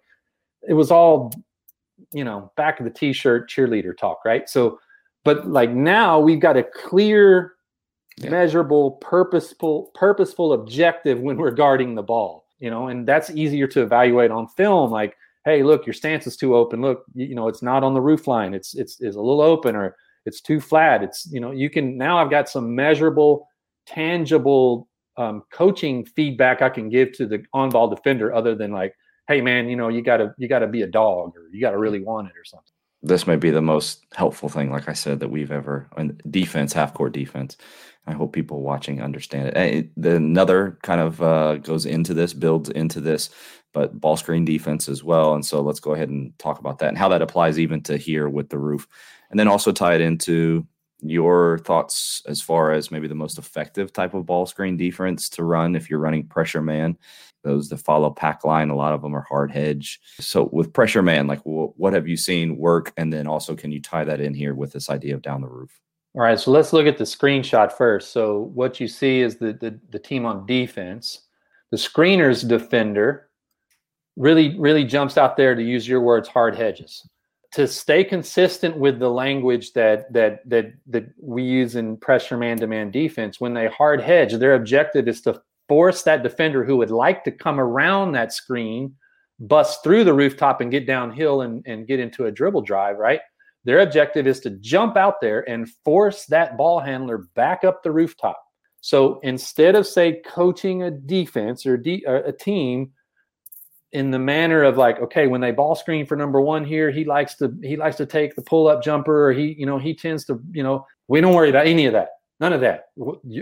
it 0.66 0.74
was 0.74 0.90
all 0.90 1.32
you 2.12 2.24
know, 2.24 2.52
back 2.56 2.80
of 2.80 2.84
the 2.84 2.90
t-shirt 2.90 3.50
cheerleader 3.50 3.96
talk, 3.96 4.24
right? 4.24 4.48
So, 4.48 4.78
but 5.24 5.48
like 5.48 5.70
now 5.70 6.18
we've 6.18 6.40
got 6.40 6.56
a 6.56 6.62
clear, 6.62 7.54
yeah. 8.16 8.30
measurable, 8.30 8.92
purposeful, 8.92 9.90
purposeful 9.94 10.52
objective 10.52 11.20
when 11.20 11.36
we're 11.36 11.50
guarding 11.50 11.94
the 11.94 12.02
ball, 12.02 12.46
you 12.58 12.70
know, 12.70 12.88
and 12.88 13.06
that's 13.06 13.30
easier 13.30 13.66
to 13.68 13.82
evaluate 13.82 14.30
on 14.30 14.48
film. 14.48 14.90
Like, 14.90 15.16
hey, 15.44 15.62
look, 15.62 15.86
your 15.86 15.94
stance 15.94 16.26
is 16.26 16.36
too 16.36 16.56
open. 16.56 16.80
Look, 16.80 17.04
you, 17.14 17.34
know, 17.34 17.48
it's 17.48 17.62
not 17.62 17.84
on 17.84 17.94
the 17.94 18.00
roof 18.00 18.26
line. 18.26 18.54
It's 18.54 18.74
it's 18.74 19.00
it's 19.00 19.16
a 19.16 19.20
little 19.20 19.40
open 19.40 19.76
or 19.76 19.96
it's 20.24 20.40
too 20.40 20.60
flat. 20.60 21.02
It's 21.02 21.26
you 21.30 21.40
know, 21.40 21.52
you 21.52 21.70
can 21.70 21.96
now 21.96 22.18
I've 22.18 22.30
got 22.30 22.48
some 22.48 22.74
measurable, 22.74 23.48
tangible 23.86 24.88
um, 25.16 25.42
coaching 25.50 26.04
feedback 26.04 26.62
I 26.62 26.68
can 26.68 26.88
give 26.88 27.12
to 27.14 27.26
the 27.26 27.44
on-ball 27.52 27.88
defender 27.88 28.32
other 28.32 28.54
than 28.54 28.70
like, 28.70 28.94
hey 29.28 29.42
man, 29.42 29.68
you 29.68 29.76
know, 29.76 29.88
you 29.88 30.02
gotta 30.02 30.34
you 30.38 30.48
gotta 30.48 30.66
be 30.66 30.82
a 30.82 30.86
dog 30.86 31.36
or 31.36 31.48
you 31.52 31.60
gotta 31.60 31.78
really 31.78 32.00
want 32.00 32.28
it 32.28 32.36
or 32.36 32.44
something. 32.44 32.72
This 33.02 33.28
may 33.28 33.36
be 33.36 33.50
the 33.50 33.62
most 33.62 34.04
helpful 34.14 34.48
thing, 34.48 34.72
like 34.72 34.88
I 34.88 34.92
said, 34.92 35.20
that 35.20 35.28
we've 35.28 35.52
ever 35.52 35.88
in 35.96 36.20
defense, 36.28 36.72
half 36.72 36.94
court 36.94 37.12
defense. 37.12 37.56
I 38.06 38.12
hope 38.12 38.32
people 38.32 38.62
watching 38.62 39.02
understand 39.02 39.48
it. 39.48 39.56
it 39.56 39.90
the, 39.96 40.16
another 40.16 40.78
kind 40.82 41.00
of 41.00 41.22
uh, 41.22 41.58
goes 41.58 41.84
into 41.84 42.14
this, 42.14 42.32
builds 42.32 42.70
into 42.70 43.00
this, 43.00 43.30
but 43.74 44.00
ball 44.00 44.16
screen 44.16 44.46
defense 44.46 44.88
as 44.88 45.04
well. 45.04 45.34
And 45.34 45.44
so 45.44 45.60
let's 45.60 45.78
go 45.78 45.92
ahead 45.92 46.08
and 46.08 46.36
talk 46.38 46.58
about 46.58 46.78
that 46.78 46.88
and 46.88 46.98
how 46.98 47.10
that 47.10 47.22
applies 47.22 47.60
even 47.60 47.82
to 47.82 47.98
here 47.98 48.28
with 48.28 48.48
the 48.48 48.58
roof, 48.58 48.88
and 49.30 49.38
then 49.38 49.46
also 49.46 49.70
tie 49.70 49.94
it 49.94 50.00
into 50.00 50.66
your 51.00 51.58
thoughts 51.58 52.22
as 52.26 52.40
far 52.40 52.72
as 52.72 52.90
maybe 52.90 53.06
the 53.06 53.14
most 53.14 53.38
effective 53.38 53.92
type 53.92 54.14
of 54.14 54.26
ball 54.26 54.46
screen 54.46 54.76
defense 54.76 55.28
to 55.28 55.44
run 55.44 55.76
if 55.76 55.88
you're 55.88 56.00
running 56.00 56.26
pressure 56.26 56.62
man 56.62 56.98
those 57.48 57.70
that 57.70 57.78
follow 57.78 58.10
pack 58.10 58.44
line 58.44 58.68
a 58.68 58.76
lot 58.76 58.92
of 58.92 59.00
them 59.00 59.16
are 59.16 59.26
hard 59.28 59.50
hedge. 59.50 60.00
So 60.20 60.50
with 60.52 60.72
pressure 60.72 61.02
man 61.02 61.26
like 61.26 61.40
what 61.44 61.94
have 61.94 62.06
you 62.06 62.16
seen 62.16 62.58
work? 62.58 62.92
And 62.96 63.12
then 63.12 63.26
also 63.26 63.56
can 63.56 63.72
you 63.72 63.80
tie 63.80 64.04
that 64.04 64.20
in 64.20 64.34
here 64.34 64.54
with 64.54 64.72
this 64.72 64.90
idea 64.90 65.14
of 65.14 65.22
down 65.22 65.40
the 65.40 65.48
roof? 65.48 65.80
All 66.14 66.22
right 66.22 66.38
so 66.38 66.50
let's 66.50 66.72
look 66.72 66.86
at 66.86 66.98
the 66.98 67.04
screenshot 67.04 67.72
first. 67.72 68.12
So 68.12 68.50
what 68.54 68.80
you 68.80 68.86
see 68.86 69.20
is 69.20 69.36
the 69.36 69.54
the, 69.54 69.80
the 69.90 69.98
team 69.98 70.26
on 70.26 70.46
defense. 70.46 71.22
The 71.70 71.78
screeners 71.78 72.46
defender 72.46 73.30
really 74.16 74.58
really 74.58 74.84
jumps 74.84 75.16
out 75.16 75.36
there 75.36 75.54
to 75.54 75.62
use 75.62 75.88
your 75.88 76.02
words 76.02 76.28
hard 76.28 76.54
hedges. 76.54 77.08
To 77.52 77.66
stay 77.66 78.04
consistent 78.04 78.76
with 78.76 78.98
the 78.98 79.08
language 79.08 79.72
that 79.72 80.12
that 80.12 80.48
that 80.50 80.74
that 80.88 81.06
we 81.18 81.42
use 81.42 81.76
in 81.76 81.96
pressure 81.96 82.36
man-to-man 82.36 82.90
defense 82.90 83.40
when 83.40 83.54
they 83.54 83.68
hard 83.68 84.02
hedge 84.02 84.34
their 84.34 84.54
objective 84.54 85.08
is 85.08 85.22
to 85.22 85.40
force 85.68 86.02
that 86.02 86.22
defender 86.22 86.64
who 86.64 86.76
would 86.78 86.90
like 86.90 87.24
to 87.24 87.30
come 87.30 87.60
around 87.60 88.12
that 88.12 88.32
screen 88.32 88.94
bust 89.40 89.84
through 89.84 90.04
the 90.04 90.12
rooftop 90.12 90.60
and 90.60 90.70
get 90.70 90.86
downhill 90.86 91.42
and, 91.42 91.62
and 91.66 91.86
get 91.86 92.00
into 92.00 92.26
a 92.26 92.30
dribble 92.30 92.62
drive 92.62 92.98
right? 92.98 93.20
Their 93.64 93.80
objective 93.80 94.26
is 94.26 94.40
to 94.40 94.50
jump 94.50 94.96
out 94.96 95.20
there 95.20 95.48
and 95.48 95.68
force 95.84 96.24
that 96.26 96.56
ball 96.56 96.80
handler 96.80 97.28
back 97.34 97.64
up 97.64 97.82
the 97.82 97.92
rooftop. 97.92 98.40
So 98.80 99.20
instead 99.22 99.74
of 99.74 99.86
say 99.86 100.22
coaching 100.26 100.82
a 100.82 100.90
defense 100.90 101.66
or 101.66 101.76
de- 101.76 102.06
uh, 102.06 102.22
a 102.24 102.32
team 102.32 102.92
in 103.92 104.10
the 104.10 104.18
manner 104.18 104.62
of 104.62 104.76
like 104.76 105.00
okay 105.00 105.26
when 105.26 105.40
they 105.40 105.50
ball 105.50 105.74
screen 105.74 106.04
for 106.04 106.14
number 106.14 106.40
one 106.40 106.62
here 106.62 106.90
he 106.90 107.04
likes 107.04 107.34
to 107.36 107.54
he 107.62 107.76
likes 107.76 107.96
to 107.96 108.04
take 108.04 108.36
the 108.36 108.42
pull 108.42 108.68
up 108.68 108.82
jumper 108.82 109.28
or 109.28 109.32
he 109.32 109.54
you 109.58 109.64
know 109.64 109.78
he 109.78 109.94
tends 109.94 110.26
to 110.26 110.38
you 110.52 110.62
know 110.62 110.84
we 111.06 111.22
don't 111.22 111.34
worry 111.34 111.48
about 111.48 111.66
any 111.66 111.86
of 111.86 111.94
that 111.94 112.10
none 112.40 112.52
of 112.52 112.60
that. 112.60 112.86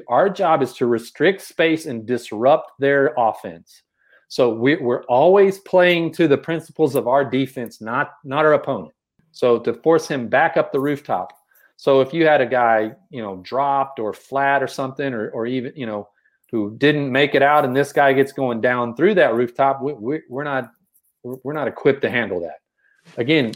Our 0.08 0.30
job 0.30 0.62
is 0.62 0.72
to 0.74 0.86
restrict 0.86 1.42
space 1.42 1.86
and 1.86 2.06
disrupt 2.06 2.72
their 2.78 3.14
offense. 3.16 3.82
So 4.28 4.52
we, 4.52 4.76
we're 4.76 5.04
always 5.04 5.58
playing 5.60 6.12
to 6.12 6.26
the 6.26 6.38
principles 6.38 6.94
of 6.94 7.06
our 7.06 7.24
defense 7.24 7.80
not 7.80 8.14
not 8.24 8.44
our 8.44 8.54
opponent. 8.54 8.92
So 9.32 9.58
to 9.60 9.74
force 9.74 10.08
him 10.08 10.28
back 10.28 10.56
up 10.56 10.72
the 10.72 10.80
rooftop. 10.80 11.32
So 11.76 12.00
if 12.00 12.14
you 12.14 12.26
had 12.26 12.40
a 12.40 12.46
guy 12.46 12.92
you 13.10 13.22
know 13.22 13.36
dropped 13.42 14.00
or 14.00 14.12
flat 14.12 14.62
or 14.62 14.68
something 14.68 15.12
or, 15.12 15.30
or 15.30 15.46
even 15.46 15.72
you 15.76 15.86
know 15.86 16.08
who 16.50 16.76
didn't 16.78 17.10
make 17.10 17.34
it 17.34 17.42
out, 17.42 17.64
and 17.64 17.76
this 17.76 17.92
guy 17.92 18.12
gets 18.12 18.32
going 18.32 18.60
down 18.60 18.94
through 18.94 19.14
that 19.14 19.34
rooftop, 19.34 19.82
we, 19.82 19.92
we, 19.92 20.20
we're 20.28 20.44
not 20.44 20.70
we're 21.22 21.52
not 21.52 21.68
equipped 21.68 22.02
to 22.02 22.10
handle 22.10 22.40
that. 22.40 22.58
Again, 23.16 23.52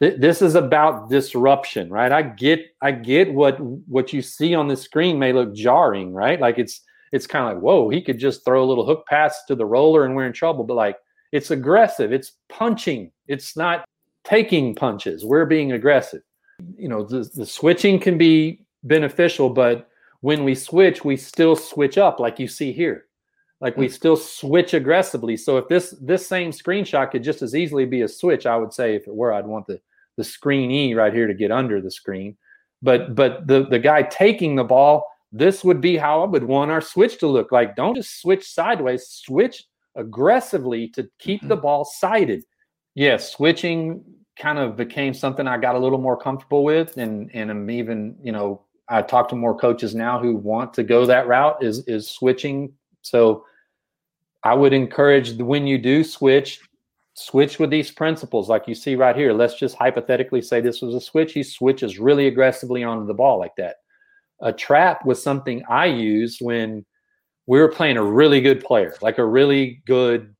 th- 0.00 0.20
this 0.20 0.42
is 0.42 0.54
about 0.54 1.08
disruption, 1.08 1.90
right? 1.90 2.12
I 2.12 2.22
get 2.22 2.66
I 2.82 2.92
get 2.92 3.32
what 3.32 3.58
what 3.60 4.12
you 4.12 4.22
see 4.22 4.54
on 4.54 4.68
the 4.68 4.76
screen 4.76 5.18
may 5.18 5.32
look 5.32 5.54
jarring, 5.54 6.12
right? 6.12 6.40
Like 6.40 6.58
it's 6.58 6.82
it's 7.12 7.26
kind 7.26 7.48
of 7.48 7.54
like 7.54 7.62
whoa, 7.62 7.88
he 7.88 8.02
could 8.02 8.18
just 8.18 8.44
throw 8.44 8.62
a 8.62 8.66
little 8.66 8.86
hook 8.86 9.04
pass 9.06 9.44
to 9.48 9.54
the 9.54 9.66
roller 9.66 10.04
and 10.04 10.14
we're 10.14 10.26
in 10.26 10.32
trouble, 10.32 10.64
but 10.64 10.74
like 10.74 10.96
it's 11.32 11.50
aggressive, 11.50 12.12
it's 12.12 12.32
punching, 12.48 13.10
it's 13.26 13.56
not 13.56 13.84
taking 14.24 14.74
punches. 14.74 15.24
We're 15.24 15.46
being 15.46 15.72
aggressive. 15.72 16.22
You 16.76 16.88
know, 16.88 17.04
the, 17.04 17.28
the 17.34 17.46
switching 17.46 18.00
can 18.00 18.18
be 18.18 18.64
beneficial, 18.82 19.50
but 19.50 19.88
when 20.20 20.44
we 20.44 20.54
switch, 20.54 21.04
we 21.04 21.16
still 21.16 21.54
switch 21.54 21.98
up 21.98 22.18
like 22.18 22.38
you 22.38 22.48
see 22.48 22.72
here. 22.72 23.04
Like 23.60 23.76
we 23.76 23.86
hmm. 23.86 23.92
still 23.92 24.16
switch 24.16 24.74
aggressively. 24.74 25.36
So 25.36 25.56
if 25.56 25.68
this 25.68 25.94
this 26.00 26.26
same 26.26 26.50
screenshot 26.50 27.10
could 27.10 27.24
just 27.24 27.42
as 27.42 27.54
easily 27.54 27.86
be 27.86 28.02
a 28.02 28.08
switch, 28.08 28.46
I 28.46 28.56
would 28.56 28.72
say 28.72 28.94
if 28.94 29.06
it 29.06 29.14
were, 29.14 29.32
I'd 29.32 29.46
want 29.46 29.66
the 29.66 29.80
the 30.18 30.24
screen 30.24 30.70
E 30.70 30.92
right 30.92 31.14
here 31.14 31.26
to 31.26 31.32
get 31.32 31.50
under 31.50 31.80
the 31.80 31.90
screen. 31.90 32.36
But 32.82 33.14
but 33.14 33.46
the 33.46 33.64
the 33.64 33.78
guy 33.78 34.02
taking 34.02 34.56
the 34.56 34.64
ball, 34.64 35.06
this 35.32 35.64
would 35.64 35.80
be 35.80 35.96
how 35.96 36.22
I 36.22 36.26
would 36.26 36.44
want 36.44 36.70
our 36.70 36.82
switch 36.82 37.18
to 37.18 37.26
look 37.26 37.50
like. 37.50 37.76
Don't 37.76 37.94
just 37.94 38.20
switch 38.20 38.46
sideways, 38.46 39.06
switch 39.06 39.64
aggressively 39.96 40.88
to 40.88 41.08
keep 41.18 41.40
mm-hmm. 41.40 41.48
the 41.48 41.56
ball 41.56 41.84
sighted. 41.84 42.42
Yes, 42.94 43.30
yeah, 43.30 43.36
switching 43.36 44.04
kind 44.36 44.58
of 44.58 44.76
became 44.76 45.14
something 45.14 45.48
I 45.48 45.56
got 45.58 45.74
a 45.74 45.78
little 45.78 45.98
more 45.98 46.16
comfortable 46.16 46.62
with 46.64 46.96
and 46.96 47.30
and 47.32 47.50
I'm 47.50 47.70
even, 47.70 48.16
you 48.22 48.32
know, 48.32 48.62
I 48.88 49.02
talk 49.02 49.28
to 49.28 49.36
more 49.36 49.56
coaches 49.56 49.94
now 49.94 50.18
who 50.18 50.34
want 50.34 50.74
to 50.74 50.82
go 50.82 51.06
that 51.06 51.28
route 51.28 51.62
is 51.62 51.86
is 51.86 52.10
switching. 52.10 52.72
So 53.02 53.44
I 54.42 54.54
would 54.54 54.72
encourage 54.72 55.36
when 55.36 55.66
you 55.66 55.78
do 55.78 56.04
switch, 56.04 56.60
switch 57.18 57.58
with 57.58 57.70
these 57.70 57.90
principles 57.90 58.48
like 58.48 58.68
you 58.68 58.74
see 58.74 58.94
right 58.94 59.16
here. 59.16 59.32
Let's 59.32 59.54
just 59.54 59.76
hypothetically 59.76 60.42
say 60.42 60.60
this 60.60 60.80
was 60.80 60.94
a 60.94 61.00
switch. 61.00 61.32
He 61.32 61.42
switches 61.42 61.98
really 61.98 62.26
aggressively 62.26 62.84
onto 62.84 63.06
the 63.06 63.14
ball 63.14 63.38
like 63.38 63.56
that. 63.56 63.76
A 64.40 64.52
trap 64.52 65.04
was 65.04 65.22
something 65.22 65.64
I 65.68 65.86
used 65.86 66.40
when 66.40 66.84
we 67.46 67.58
were 67.58 67.72
playing 67.72 67.96
a 67.96 68.04
really 68.04 68.40
good 68.40 68.62
player, 68.62 68.94
like 69.02 69.18
a 69.18 69.24
really 69.24 69.82
good 69.86 70.34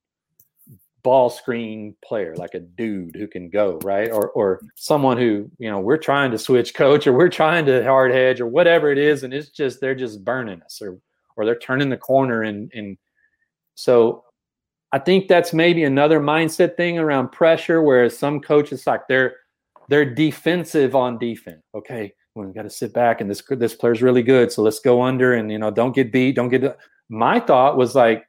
ball 1.02 1.30
screen 1.30 1.96
player, 2.04 2.36
like 2.36 2.54
a 2.54 2.60
dude 2.60 3.16
who 3.16 3.26
can 3.26 3.48
go, 3.50 3.78
right? 3.82 4.10
Or 4.10 4.30
or 4.30 4.60
someone 4.76 5.16
who, 5.16 5.50
you 5.58 5.70
know, 5.70 5.80
we're 5.80 5.96
trying 5.96 6.30
to 6.30 6.38
switch 6.38 6.74
coach 6.74 7.06
or 7.06 7.12
we're 7.12 7.28
trying 7.28 7.66
to 7.66 7.82
hard 7.82 8.12
hedge 8.12 8.40
or 8.40 8.46
whatever 8.46 8.92
it 8.92 8.98
is, 8.98 9.24
and 9.24 9.34
it's 9.34 9.50
just 9.50 9.80
they're 9.80 9.94
just 9.94 10.24
burning 10.24 10.62
us 10.62 10.80
or 10.80 11.00
or 11.36 11.44
they're 11.44 11.58
turning 11.58 11.88
the 11.88 11.96
corner 11.96 12.42
and 12.42 12.70
and 12.74 12.98
so 13.74 14.24
I 14.92 14.98
think 14.98 15.28
that's 15.28 15.52
maybe 15.52 15.84
another 15.84 16.20
mindset 16.20 16.76
thing 16.76 16.98
around 16.98 17.30
pressure, 17.30 17.82
whereas 17.82 18.16
some 18.16 18.40
coaches 18.40 18.86
like 18.86 19.06
they're 19.08 19.36
they're 19.88 20.14
defensive 20.14 20.94
on 20.94 21.18
defense. 21.18 21.62
Okay, 21.74 22.12
we 22.34 22.46
got 22.52 22.62
to 22.62 22.70
sit 22.70 22.92
back 22.92 23.20
and 23.20 23.30
this 23.30 23.42
this 23.50 23.74
player's 23.74 24.02
really 24.02 24.22
good, 24.22 24.50
so 24.50 24.62
let's 24.62 24.80
go 24.80 25.02
under 25.02 25.34
and 25.34 25.50
you 25.52 25.58
know 25.58 25.70
don't 25.70 25.94
get 25.94 26.12
beat, 26.12 26.36
don't 26.36 26.48
get. 26.48 26.78
My 27.10 27.40
thought 27.40 27.76
was 27.76 27.94
like 27.94 28.24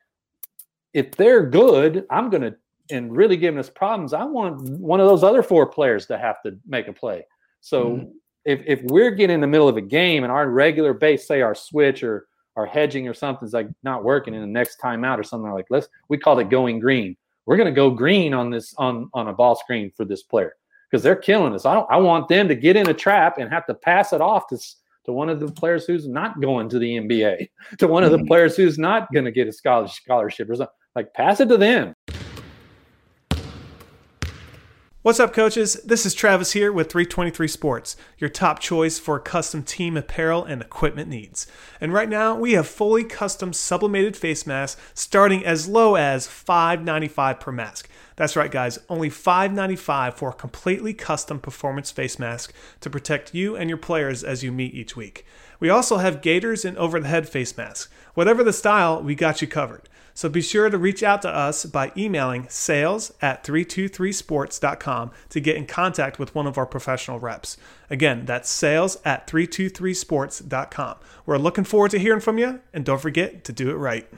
if 0.93 1.11
they're 1.11 1.45
good, 1.45 2.05
I'm 2.09 2.29
going 2.29 2.43
to, 2.43 2.55
and 2.91 3.15
really 3.15 3.37
giving 3.37 3.59
us 3.59 3.69
problems, 3.69 4.13
I 4.13 4.23
want 4.23 4.61
one 4.79 4.99
of 4.99 5.07
those 5.07 5.23
other 5.23 5.43
four 5.43 5.67
players 5.67 6.07
to 6.07 6.17
have 6.17 6.41
to 6.43 6.57
make 6.67 6.87
a 6.87 6.93
play. 6.93 7.25
So 7.61 7.85
mm-hmm. 7.85 8.09
if, 8.45 8.61
if 8.65 8.81
we're 8.83 9.11
getting 9.11 9.35
in 9.35 9.41
the 9.41 9.47
middle 9.47 9.67
of 9.67 9.77
a 9.77 9.81
game 9.81 10.23
and 10.23 10.31
our 10.31 10.49
regular 10.49 10.93
base, 10.93 11.27
say 11.27 11.41
our 11.41 11.53
switch 11.53 12.03
or 12.03 12.27
our 12.55 12.65
hedging 12.65 13.07
or 13.07 13.13
something's 13.13 13.53
like 13.53 13.69
not 13.83 14.03
working 14.03 14.33
in 14.33 14.41
the 14.41 14.47
next 14.47 14.79
timeout 14.79 15.17
or 15.17 15.23
something 15.23 15.51
like 15.51 15.67
let's 15.69 15.87
we 16.09 16.17
call 16.17 16.39
it 16.39 16.49
going 16.49 16.79
green. 16.79 17.15
We're 17.45 17.57
going 17.57 17.65
to 17.65 17.75
go 17.75 17.89
green 17.89 18.33
on 18.33 18.49
this 18.49 18.73
on 18.77 19.09
on 19.13 19.27
a 19.27 19.33
ball 19.33 19.55
screen 19.55 19.91
for 19.95 20.05
this 20.05 20.23
player 20.23 20.53
because 20.89 21.03
they're 21.03 21.15
killing 21.15 21.53
us. 21.53 21.65
I 21.65 21.73
don't 21.73 21.87
I 21.89 21.97
want 21.97 22.27
them 22.27 22.47
to 22.47 22.55
get 22.55 22.75
in 22.75 22.89
a 22.89 22.93
trap 22.93 23.37
and 23.37 23.49
have 23.51 23.65
to 23.67 23.73
pass 23.73 24.13
it 24.13 24.21
off 24.21 24.47
to 24.47 24.57
to 25.05 25.13
one 25.13 25.29
of 25.29 25.39
the 25.39 25.51
players 25.51 25.85
who's 25.85 26.07
not 26.07 26.39
going 26.41 26.69
to 26.69 26.79
the 26.79 26.97
NBA, 26.97 27.49
to 27.79 27.87
one 27.87 28.03
of 28.03 28.11
the 28.11 28.17
mm-hmm. 28.17 28.27
players 28.27 28.55
who's 28.55 28.77
not 28.77 29.11
going 29.13 29.25
to 29.25 29.31
get 29.31 29.47
a 29.47 29.53
scholarship 29.53 30.49
or 30.49 30.55
something. 30.55 30.75
Like 30.95 31.13
pass 31.13 31.39
it 31.39 31.49
to 31.49 31.57
them. 31.57 31.93
What's 35.01 35.21
up, 35.21 35.31
coaches? 35.31 35.75
This 35.75 36.05
is 36.05 36.13
Travis 36.13 36.51
here 36.51 36.73
with 36.73 36.91
323 36.91 37.47
Sports, 37.47 37.95
your 38.17 38.29
top 38.29 38.59
choice 38.59 38.99
for 38.99 39.17
custom 39.17 39.63
team 39.63 39.95
apparel 39.95 40.43
and 40.43 40.61
equipment 40.61 41.07
needs. 41.07 41.47
And 41.79 41.93
right 41.93 42.09
now, 42.09 42.35
we 42.35 42.51
have 42.51 42.67
fully 42.67 43.05
custom 43.05 43.53
sublimated 43.53 44.17
face 44.17 44.45
masks 44.45 44.81
starting 44.93 45.45
as 45.45 45.69
low 45.69 45.95
as 45.95 46.27
$5.95 46.27 47.39
per 47.39 47.51
mask. 47.53 47.89
That's 48.17 48.35
right, 48.35 48.51
guys, 48.51 48.77
only 48.89 49.09
$5.95 49.09 50.15
for 50.15 50.31
a 50.31 50.33
completely 50.33 50.93
custom 50.93 51.39
performance 51.39 51.91
face 51.91 52.19
mask 52.19 52.53
to 52.81 52.89
protect 52.89 53.33
you 53.33 53.55
and 53.55 53.69
your 53.69 53.77
players 53.77 54.21
as 54.21 54.43
you 54.43 54.51
meet 54.51 54.73
each 54.73 54.97
week. 54.97 55.25
We 55.61 55.69
also 55.69 55.97
have 55.97 56.21
gaiters 56.21 56.65
and 56.65 56.77
over 56.77 56.99
the 56.99 57.07
head 57.07 57.29
face 57.29 57.55
masks. 57.55 57.87
Whatever 58.15 58.43
the 58.43 58.51
style, 58.51 59.01
we 59.01 59.15
got 59.15 59.41
you 59.41 59.47
covered. 59.47 59.87
So 60.19 60.27
be 60.27 60.41
sure 60.41 60.69
to 60.69 60.77
reach 60.77 61.01
out 61.01 61.21
to 61.21 61.29
us 61.29 61.65
by 61.65 61.93
emailing 61.95 62.49
sales 62.49 63.13
at 63.21 63.41
323sports.com 63.45 65.11
to 65.29 65.39
get 65.39 65.55
in 65.55 65.65
contact 65.65 66.19
with 66.19 66.35
one 66.35 66.45
of 66.45 66.57
our 66.57 66.65
professional 66.65 67.19
reps. 67.19 67.55
Again, 67.89 68.25
that's 68.25 68.49
sales 68.49 68.97
at 69.05 69.27
323sports.com. 69.27 70.97
We're 71.25 71.37
looking 71.37 71.63
forward 71.63 71.91
to 71.91 71.99
hearing 71.99 72.19
from 72.19 72.37
you, 72.37 72.59
and 72.73 72.83
don't 72.83 72.99
forget 72.99 73.45
to 73.45 73.53
do 73.53 73.69
it 73.69 73.75
right. 73.75 74.09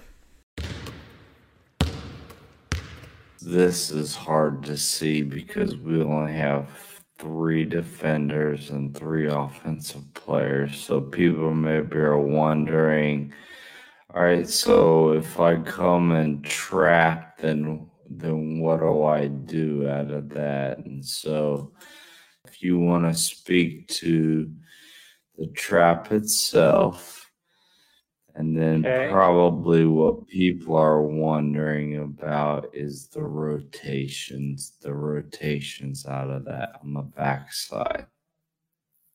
This 3.39 3.91
is 3.91 4.15
hard 4.15 4.63
to 4.63 4.77
see 4.77 5.21
because 5.21 5.75
we 5.75 6.01
only 6.01 6.33
have 6.33 6.67
three 7.19 7.63
defenders 7.63 8.71
and 8.71 8.97
three 8.97 9.27
offensive 9.27 10.11
players. 10.15 10.79
So 10.79 10.99
people 10.99 11.53
maybe 11.53 11.97
are 11.97 12.17
wondering 12.17 13.35
All 14.13 14.23
right, 14.23 14.47
so 14.49 15.13
if 15.13 15.39
I 15.39 15.55
come 15.61 16.11
and 16.11 16.43
trap, 16.43 17.37
then 17.37 17.89
then 18.09 18.59
what 18.59 18.81
do 18.81 19.03
I 19.03 19.27
do 19.27 19.87
out 19.87 20.11
of 20.11 20.27
that? 20.29 20.79
And 20.79 21.05
so, 21.05 21.71
if 22.45 22.61
you 22.61 22.77
want 22.77 23.05
to 23.05 23.17
speak 23.17 23.87
to 24.03 24.51
the 25.37 25.47
trap 25.55 26.11
itself, 26.11 27.31
and 28.35 28.57
then 28.57 28.85
Okay. 28.85 29.09
probably 29.09 29.85
what 29.85 30.27
people 30.27 30.75
are 30.75 31.01
wondering 31.03 31.97
about 31.97 32.69
is 32.73 33.07
the 33.07 33.23
rotations, 33.23 34.73
the 34.81 34.93
rotations 34.93 36.05
out 36.05 36.29
of 36.29 36.43
that 36.45 36.79
on 36.83 36.93
the 36.93 37.01
backside. 37.01 38.07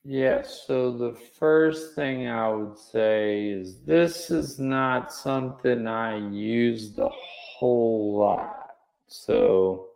Yes. 0.09 0.63
So 0.69 0.93
the 0.93 1.15
first 1.15 1.97
thing 1.97 2.29
I 2.29 2.49
would 2.49 2.79
say 2.79 3.49
is 3.49 3.81
this 3.81 4.31
is 4.31 4.57
not 4.57 5.13
something 5.13 5.89
I 5.89 6.19
used 6.31 6.97
a 7.01 7.09
whole 7.09 8.17
lot. 8.17 8.77
So 9.09 9.89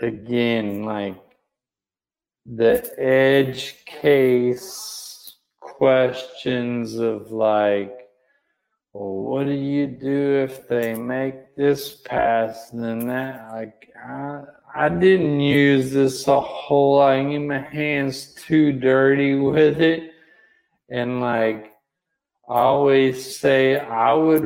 again, 0.00 0.84
like 0.84 1.20
the 2.46 2.88
edge 2.96 3.84
case 3.84 5.34
questions 5.58 6.94
of 6.94 7.32
like, 7.32 7.98
well, 8.92 9.22
what 9.24 9.46
do 9.46 9.52
you 9.52 9.88
do 9.88 10.44
if 10.44 10.68
they 10.68 10.94
make 10.94 11.56
this 11.56 11.96
pass 11.96 12.70
and 12.72 12.84
then 12.84 13.08
that? 13.08 13.50
Like, 13.50 13.92
I, 14.00 14.42
I 14.74 14.88
didn't 14.88 15.40
use 15.40 15.92
this 15.92 16.26
a 16.28 16.40
whole 16.40 16.96
lot. 16.96 17.12
I 17.12 17.24
get 17.24 17.38
my 17.38 17.58
hands 17.58 18.34
too 18.34 18.72
dirty 18.72 19.34
with 19.34 19.80
it. 19.80 20.12
And 20.90 21.20
like, 21.20 21.72
I 22.48 22.60
always 22.60 23.36
say, 23.36 23.78
I 23.78 24.14
would 24.14 24.44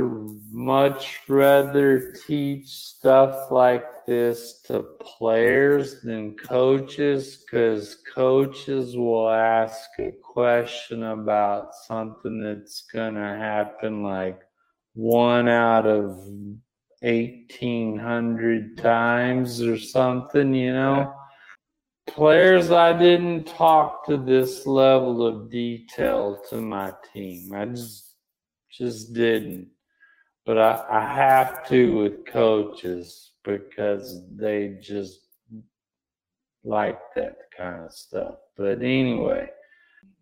much 0.50 1.20
rather 1.28 2.12
teach 2.26 2.68
stuff 2.68 3.50
like 3.50 3.84
this 4.06 4.60
to 4.66 4.82
players 5.00 6.00
than 6.02 6.36
coaches 6.36 7.44
because 7.44 7.98
coaches 8.14 8.96
will 8.96 9.30
ask 9.30 9.88
a 9.98 10.12
question 10.22 11.04
about 11.04 11.74
something 11.74 12.42
that's 12.42 12.82
going 12.92 13.14
to 13.14 13.20
happen 13.20 14.02
like 14.02 14.40
one 14.94 15.48
out 15.48 15.86
of 15.86 16.18
1800 17.02 18.78
times 18.78 19.60
or 19.60 19.78
something, 19.78 20.54
you 20.54 20.72
know. 20.72 21.14
Players, 22.06 22.70
I 22.70 22.92
didn't 22.92 23.46
talk 23.46 24.06
to 24.06 24.16
this 24.16 24.66
level 24.66 25.26
of 25.26 25.50
detail 25.50 26.40
to 26.50 26.56
my 26.60 26.92
team. 27.12 27.52
I 27.54 27.66
just 27.66 28.14
just 28.70 29.12
didn't. 29.12 29.68
But 30.44 30.58
I, 30.58 30.84
I 30.90 31.14
have 31.14 31.68
to 31.68 31.98
with 31.98 32.26
coaches 32.26 33.32
because 33.44 34.22
they 34.34 34.78
just 34.80 35.20
like 36.64 36.98
that 37.14 37.36
kind 37.56 37.84
of 37.84 37.92
stuff. 37.92 38.34
But 38.56 38.82
anyway, 38.82 39.48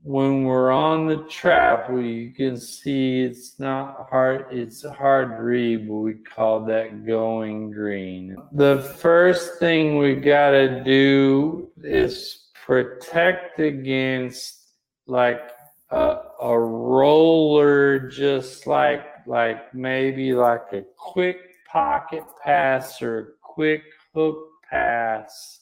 when 0.03 0.45
we're 0.45 0.71
on 0.71 1.07
the 1.07 1.19
trap, 1.25 1.91
we 1.91 2.31
can 2.31 2.57
see 2.57 3.23
it's 3.23 3.59
not 3.59 4.09
hard. 4.09 4.47
It's 4.51 4.83
hard 4.85 5.37
to 5.37 5.43
read, 5.43 5.89
but 5.89 5.95
we 5.97 6.15
call 6.15 6.65
that 6.67 7.07
going 7.07 7.71
green. 7.71 8.37
The 8.53 8.95
first 8.99 9.59
thing 9.59 9.99
we 9.99 10.15
got 10.15 10.51
to 10.53 10.83
do 10.83 11.71
is 11.83 12.49
protect 12.65 13.61
against 13.61 14.73
like 15.07 15.51
a, 15.91 16.19
a 16.41 16.59
roller, 16.59 18.09
just 18.09 18.67
like 18.67 19.05
like 19.27 19.75
maybe 19.75 20.33
like 20.33 20.73
a 20.73 20.83
quick 20.97 21.37
pocket 21.71 22.25
pass 22.43 23.03
or 23.03 23.19
a 23.19 23.27
quick 23.43 23.83
hook 24.15 24.49
pass 24.69 25.61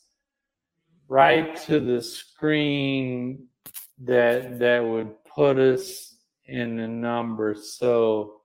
right 1.08 1.56
to 1.56 1.80
the 1.80 2.00
screen 2.00 3.47
that 4.04 4.58
that 4.58 4.80
would 4.84 5.12
put 5.24 5.58
us 5.58 6.16
in 6.46 6.78
a 6.78 6.88
number 6.88 7.54
so 7.54 8.38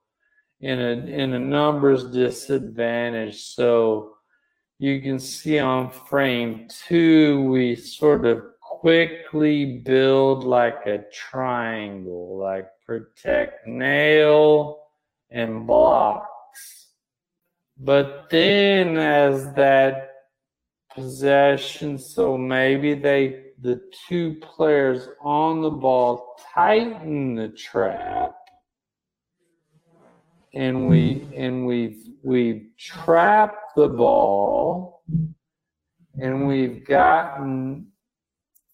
in 0.63 0.79
a 0.79 0.91
in 0.91 1.33
a 1.33 1.39
numbers 1.39 2.05
disadvantage. 2.05 3.43
So 3.43 4.13
you 4.79 5.01
can 5.01 5.19
see 5.19 5.59
on 5.59 5.91
frame 5.91 6.67
two 6.87 7.43
we 7.43 7.75
sort 7.75 8.25
of 8.25 8.41
quickly 8.61 9.77
build 9.79 10.45
like 10.45 10.85
a 10.85 11.03
triangle 11.11 12.37
like 12.37 12.67
protect 12.85 13.67
nail 13.67 14.79
and 15.29 15.67
blocks. 15.67 16.87
But 17.77 18.29
then 18.29 18.97
as 18.97 19.53
that 19.55 20.11
possession 20.95 21.97
so 21.97 22.37
maybe 22.37 22.93
they 22.93 23.47
the 23.63 23.81
two 24.07 24.35
players 24.41 25.07
on 25.21 25.61
the 25.61 25.69
ball 25.69 26.35
tighten 26.53 27.33
the 27.35 27.47
trap. 27.47 28.35
And 30.53 30.87
we 30.87 31.25
and 31.35 31.65
we 31.65 32.13
we 32.23 32.71
trap 32.77 33.55
the 33.75 33.87
ball. 33.87 35.01
And 36.21 36.47
we've 36.47 36.85
gotten 36.85 37.87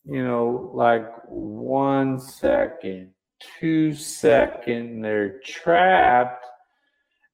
you 0.05 0.23
know 0.23 0.71
like 0.73 1.07
one 1.27 2.19
second 2.19 3.11
two 3.59 3.93
second 3.93 5.01
they're 5.01 5.39
trapped 5.45 6.38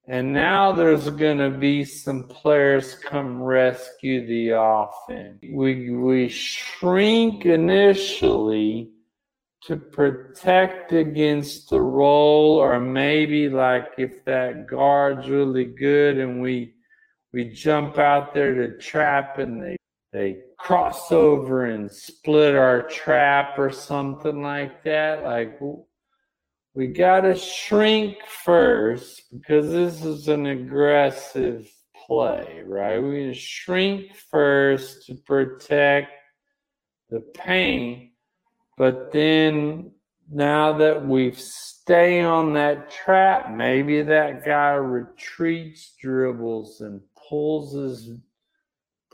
and 0.08 0.32
now 0.32 0.72
there's 0.72 1.08
going 1.10 1.38
to 1.38 1.50
be 1.50 1.84
some 1.84 2.24
players 2.24 2.94
come 2.94 3.42
rescue 3.42 4.26
the 4.26 4.50
offense. 4.50 5.38
We, 5.52 5.90
we 5.90 6.28
shrink 6.28 7.44
initially 7.44 8.90
to 9.64 9.76
protect 9.76 10.92
against 10.92 11.70
the 11.70 11.80
roll, 11.80 12.56
or 12.56 12.78
maybe 12.78 13.48
like 13.48 13.88
if 13.98 14.24
that 14.24 14.68
guard's 14.68 15.28
really 15.28 15.64
good 15.64 16.18
and 16.18 16.40
we 16.40 16.74
we 17.32 17.50
jump 17.50 17.98
out 17.98 18.32
there 18.32 18.54
to 18.54 18.78
trap 18.78 19.38
and 19.38 19.60
they 19.60 19.76
they 20.12 20.38
cross 20.56 21.10
over 21.10 21.66
and 21.66 21.90
split 21.90 22.54
our 22.54 22.82
trap 22.82 23.58
or 23.58 23.70
something 23.70 24.40
like 24.40 24.84
that. 24.84 25.24
Like 25.24 25.60
we 26.76 26.86
got 26.86 27.22
to 27.22 27.34
shrink 27.34 28.18
first 28.44 29.22
because 29.32 29.70
this 29.70 30.04
is 30.04 30.28
an 30.28 30.44
aggressive 30.44 31.66
play, 32.06 32.62
right? 32.66 32.98
We 32.98 33.32
shrink 33.32 34.14
first 34.30 35.06
to 35.06 35.14
protect 35.14 36.12
the 37.08 37.20
paint, 37.20 38.10
but 38.76 39.10
then 39.10 39.90
now 40.30 40.74
that 40.74 41.06
we've 41.06 41.40
stay 41.40 42.20
on 42.20 42.52
that 42.54 42.90
trap, 42.90 43.50
maybe 43.50 44.02
that 44.02 44.44
guy 44.44 44.72
retreats, 44.72 45.94
dribbles, 45.98 46.82
and 46.82 47.00
pulls 47.16 47.72
his 47.72 48.10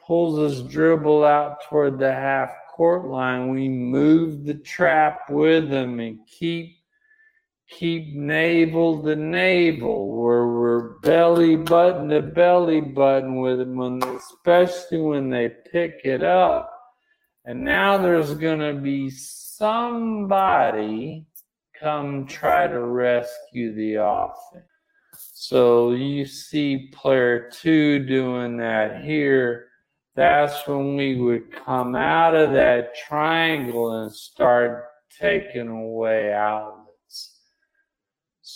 pulls 0.04 0.36
his 0.52 0.64
dribble 0.64 1.24
out 1.24 1.58
toward 1.68 2.00
the 2.00 2.12
half 2.12 2.50
court 2.74 3.06
line. 3.06 3.50
We 3.50 3.68
move 3.68 4.44
the 4.44 4.54
trap 4.54 5.30
with 5.30 5.68
him 5.68 6.00
and 6.00 6.18
keep 6.26 6.81
keep 7.78 8.14
navel 8.14 9.02
to 9.02 9.16
navel, 9.16 10.08
where 10.08 10.46
we're 10.46 10.98
belly 11.00 11.56
button 11.56 12.08
to 12.08 12.22
belly 12.22 12.80
button 12.80 13.40
with 13.40 13.58
them, 13.58 13.76
when, 13.76 14.02
especially 14.02 14.98
when 14.98 15.30
they 15.30 15.50
pick 15.70 16.00
it 16.04 16.22
up. 16.22 16.70
And 17.44 17.64
now 17.64 17.98
there's 17.98 18.34
going 18.34 18.60
to 18.60 18.80
be 18.80 19.10
somebody 19.10 21.26
come 21.80 22.26
try 22.26 22.68
to 22.68 22.80
rescue 22.80 23.74
the 23.74 23.94
offense. 23.94 24.64
So 25.34 25.92
you 25.92 26.24
see 26.24 26.90
player 26.92 27.50
two 27.50 28.06
doing 28.06 28.56
that 28.58 29.02
here. 29.02 29.66
That's 30.14 30.66
when 30.68 30.96
we 30.96 31.20
would 31.20 31.50
come 31.64 31.96
out 31.96 32.36
of 32.36 32.52
that 32.52 32.94
triangle 32.94 34.02
and 34.02 34.12
start 34.12 34.84
taking 35.18 35.68
away 35.68 36.32
outlets. 36.32 36.81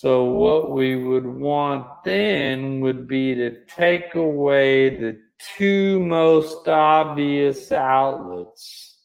So 0.01 0.25
what 0.25 0.73
we 0.73 0.95
would 0.95 1.25
want 1.25 1.87
then 2.05 2.81
would 2.81 3.09
be 3.09 3.35
to 3.35 3.65
take 3.65 4.15
away 4.15 4.91
the 4.91 5.19
two 5.57 6.01
most 6.01 6.69
obvious 6.69 7.73
outlets. 7.73 8.99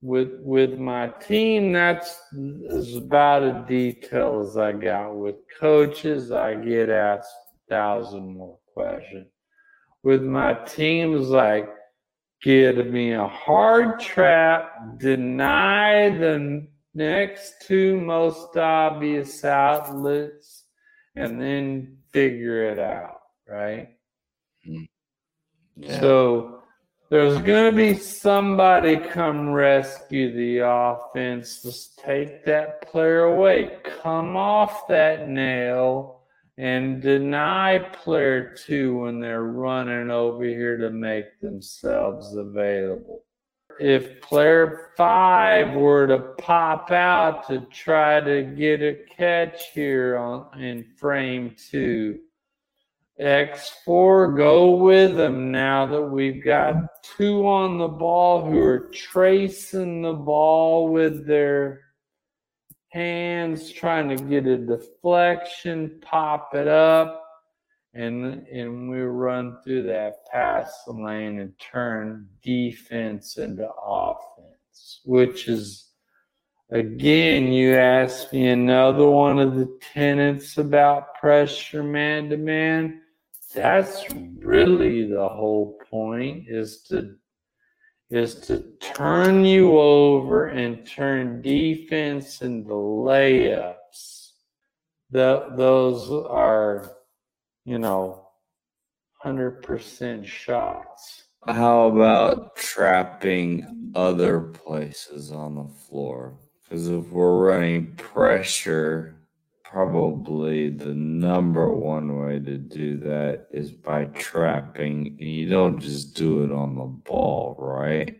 With 0.00 0.30
with 0.40 0.78
my 0.78 1.08
team, 1.08 1.72
that's 1.72 2.18
as 2.70 2.96
about 2.96 3.42
a 3.42 3.66
detail 3.68 4.46
as 4.48 4.56
I 4.56 4.72
got. 4.72 5.14
With 5.14 5.36
coaches, 5.60 6.32
I 6.32 6.54
get 6.54 6.88
asked 6.88 7.28
a 7.54 7.74
thousand 7.74 8.34
more 8.34 8.58
questions. 8.72 9.26
With 10.02 10.22
my 10.22 10.54
teams, 10.54 11.28
like 11.28 11.68
give 12.42 12.86
me 12.86 13.12
a 13.12 13.28
hard 13.28 14.00
trap, 14.00 14.98
deny 14.98 16.08
the 16.08 16.66
next 16.96 17.62
two 17.66 18.00
most 18.00 18.56
obvious 18.56 19.44
outlets 19.44 20.64
and 21.14 21.40
then 21.40 21.98
figure 22.12 22.70
it 22.70 22.78
out, 22.78 23.20
right? 23.48 23.88
Hmm. 24.64 24.84
Yeah. 25.76 26.00
So 26.00 26.62
there's 27.10 27.38
going 27.42 27.70
to 27.70 27.76
be 27.76 27.94
somebody 27.94 28.96
come 28.96 29.50
rescue 29.50 30.34
the 30.34 30.66
offense. 30.66 31.62
Just 31.62 31.98
take 31.98 32.44
that 32.46 32.82
player 32.90 33.24
away. 33.24 33.78
Come 34.02 34.36
off 34.36 34.88
that 34.88 35.28
nail 35.28 36.22
and 36.58 37.02
deny 37.02 37.78
player 37.78 38.54
two 38.56 39.00
when 39.00 39.20
they're 39.20 39.42
running 39.44 40.10
over 40.10 40.44
here 40.44 40.78
to 40.78 40.90
make 40.90 41.38
themselves 41.40 42.34
available. 42.34 43.25
If 43.78 44.20
player 44.22 44.90
five 44.96 45.74
were 45.74 46.06
to 46.06 46.18
pop 46.38 46.90
out 46.90 47.46
to 47.48 47.60
try 47.72 48.20
to 48.20 48.42
get 48.42 48.80
a 48.80 49.04
catch 49.16 49.72
here 49.72 50.16
on 50.16 50.60
in 50.60 50.84
frame 50.96 51.54
two, 51.70 52.20
X4, 53.20 54.36
go 54.36 54.76
with 54.76 55.16
them 55.16 55.50
now 55.50 55.86
that 55.86 56.02
we've 56.02 56.44
got 56.44 56.76
two 57.02 57.46
on 57.46 57.78
the 57.78 57.88
ball 57.88 58.44
who 58.44 58.58
are 58.58 58.90
tracing 58.92 60.02
the 60.02 60.12
ball 60.12 60.88
with 60.88 61.26
their 61.26 61.80
hands, 62.88 63.72
trying 63.72 64.08
to 64.08 64.22
get 64.22 64.46
a 64.46 64.56
deflection, 64.56 65.98
pop 66.02 66.54
it 66.54 66.68
up, 66.68 67.25
and, 67.96 68.46
and 68.48 68.90
we 68.90 69.00
run 69.00 69.58
through 69.64 69.84
that 69.84 70.26
pass 70.30 70.84
lane 70.86 71.40
and 71.40 71.52
turn 71.58 72.28
defense 72.42 73.38
into 73.38 73.68
offense, 73.72 75.00
which 75.04 75.48
is, 75.48 75.90
again, 76.70 77.52
you 77.52 77.74
asked 77.74 78.32
me 78.32 78.48
another 78.48 79.08
one 79.08 79.38
of 79.38 79.56
the 79.56 79.78
tenets 79.94 80.58
about 80.58 81.14
pressure 81.14 81.82
man 81.82 82.28
to 82.28 82.36
man 82.36 83.00
that's 83.54 84.04
really 84.38 85.06
the 85.08 85.28
whole 85.28 85.78
point 85.90 86.44
is 86.48 86.82
to 86.82 87.14
is 88.10 88.36
to 88.36 88.62
turn 88.80 89.44
you 89.44 89.76
over 89.78 90.48
and 90.48 90.86
turn 90.86 91.42
defense 91.42 92.40
into 92.40 92.70
layups. 92.70 94.30
The, 95.10 95.48
those 95.56 96.08
are, 96.28 96.92
you 97.66 97.78
know, 97.78 98.28
100% 99.24 100.24
shots. 100.24 101.24
How 101.46 101.88
about 101.88 102.56
trapping 102.56 103.92
other 103.94 104.40
places 104.40 105.30
on 105.30 105.56
the 105.56 105.68
floor? 105.68 106.38
Because 106.62 106.88
if 106.88 107.06
we're 107.08 107.44
running 107.44 107.94
pressure 107.96 109.16
probably 109.76 110.70
the 110.70 110.94
number 110.94 111.70
one 111.70 112.18
way 112.18 112.38
to 112.38 112.56
do 112.56 112.96
that 112.96 113.46
is 113.50 113.72
by 113.72 114.04
trapping. 114.06 115.18
You 115.18 115.48
don't 115.48 115.78
just 115.78 116.14
do 116.14 116.44
it 116.44 116.52
on 116.52 116.76
the 116.76 116.84
ball, 116.84 117.56
right? 117.58 118.18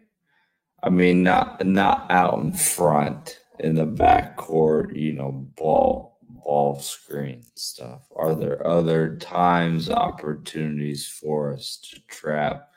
I 0.83 0.91
mean, 0.91 1.23
not 1.23 1.65
not 1.65 2.11
out 2.11 2.39
in 2.41 2.53
front 2.53 3.41
in 3.61 3.75
the 3.75 3.87
back 3.87 4.37
court, 4.37 4.95
you 4.95 5.15
know, 5.15 5.47
ball 5.57 6.06
ball 6.47 6.79
screen 6.79 7.43
stuff. 7.57 8.07
Are 8.15 8.37
there 8.37 8.65
other 8.65 9.17
times, 9.17 9.91
opportunities 9.91 11.09
for 11.09 11.53
us 11.53 11.79
to 11.91 12.01
trap? 12.07 12.71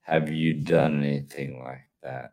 Have 0.00 0.32
you 0.32 0.54
done 0.54 1.04
anything 1.04 1.62
like 1.62 1.86
that? 2.02 2.32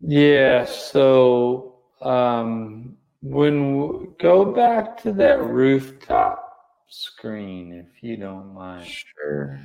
Yeah. 0.00 0.64
So 0.64 1.76
um, 2.02 2.96
when 3.22 3.78
we 3.78 4.08
go 4.18 4.44
back 4.44 5.00
to 5.02 5.12
that 5.12 5.40
rooftop 5.44 6.56
screen, 6.88 7.72
if 7.72 8.02
you 8.02 8.16
don't 8.16 8.52
mind. 8.52 8.86
Sure. 8.86 9.60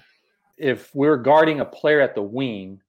If 0.58 0.94
we're 0.94 1.18
guarding 1.18 1.60
a 1.60 1.66
player 1.66 2.02
at 2.02 2.14
the 2.14 2.22
wing, 2.22 2.80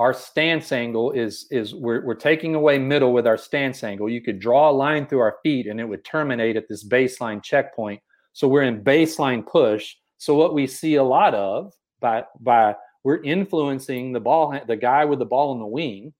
our 0.00 0.14
stance 0.14 0.72
angle 0.72 1.12
is 1.12 1.46
is 1.50 1.74
we're, 1.74 2.02
we're 2.02 2.14
taking 2.14 2.54
away 2.54 2.78
middle 2.78 3.12
with 3.12 3.26
our 3.26 3.36
stance 3.36 3.84
angle. 3.84 4.08
You 4.08 4.22
could 4.22 4.40
draw 4.40 4.70
a 4.70 4.72
line 4.72 5.06
through 5.06 5.18
our 5.18 5.36
feet 5.42 5.66
and 5.66 5.78
it 5.78 5.84
would 5.84 6.06
terminate 6.06 6.56
at 6.56 6.68
this 6.70 6.82
baseline 6.88 7.42
checkpoint. 7.42 8.00
So 8.32 8.48
we're 8.48 8.62
in 8.62 8.82
baseline 8.82 9.46
push. 9.46 9.94
So 10.16 10.34
what 10.34 10.54
we 10.54 10.66
see 10.66 10.94
a 10.94 11.04
lot 11.04 11.34
of 11.34 11.74
by 12.00 12.24
by 12.40 12.76
we're 13.04 13.22
influencing 13.22 14.12
the 14.12 14.20
ball 14.20 14.58
the 14.66 14.74
guy 14.74 15.04
with 15.04 15.18
the 15.18 15.26
ball 15.26 15.52
in 15.52 15.58
the 15.58 15.66
wing. 15.66 16.14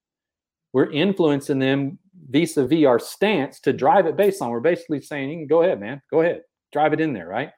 We're 0.75 0.91
influencing 0.91 1.59
them 1.59 1.99
vis-a-vis 2.29 2.85
our 2.85 2.99
stance 2.99 3.61
to 3.61 3.73
drive 3.73 4.05
it 4.05 4.17
baseline. 4.17 4.51
We're 4.51 4.61
basically 4.61 5.01
saying, 5.01 5.47
go 5.47 5.63
ahead, 5.63 5.81
man, 5.81 6.03
go 6.11 6.21
ahead, 6.21 6.43
drive 6.71 6.93
it 6.93 7.01
in 7.01 7.15
there, 7.15 7.29
right? 7.29 7.51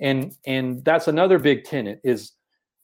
And 0.00 0.32
and 0.46 0.84
that's 0.84 1.08
another 1.08 1.40
big 1.40 1.64
tenet 1.64 2.00
is 2.04 2.32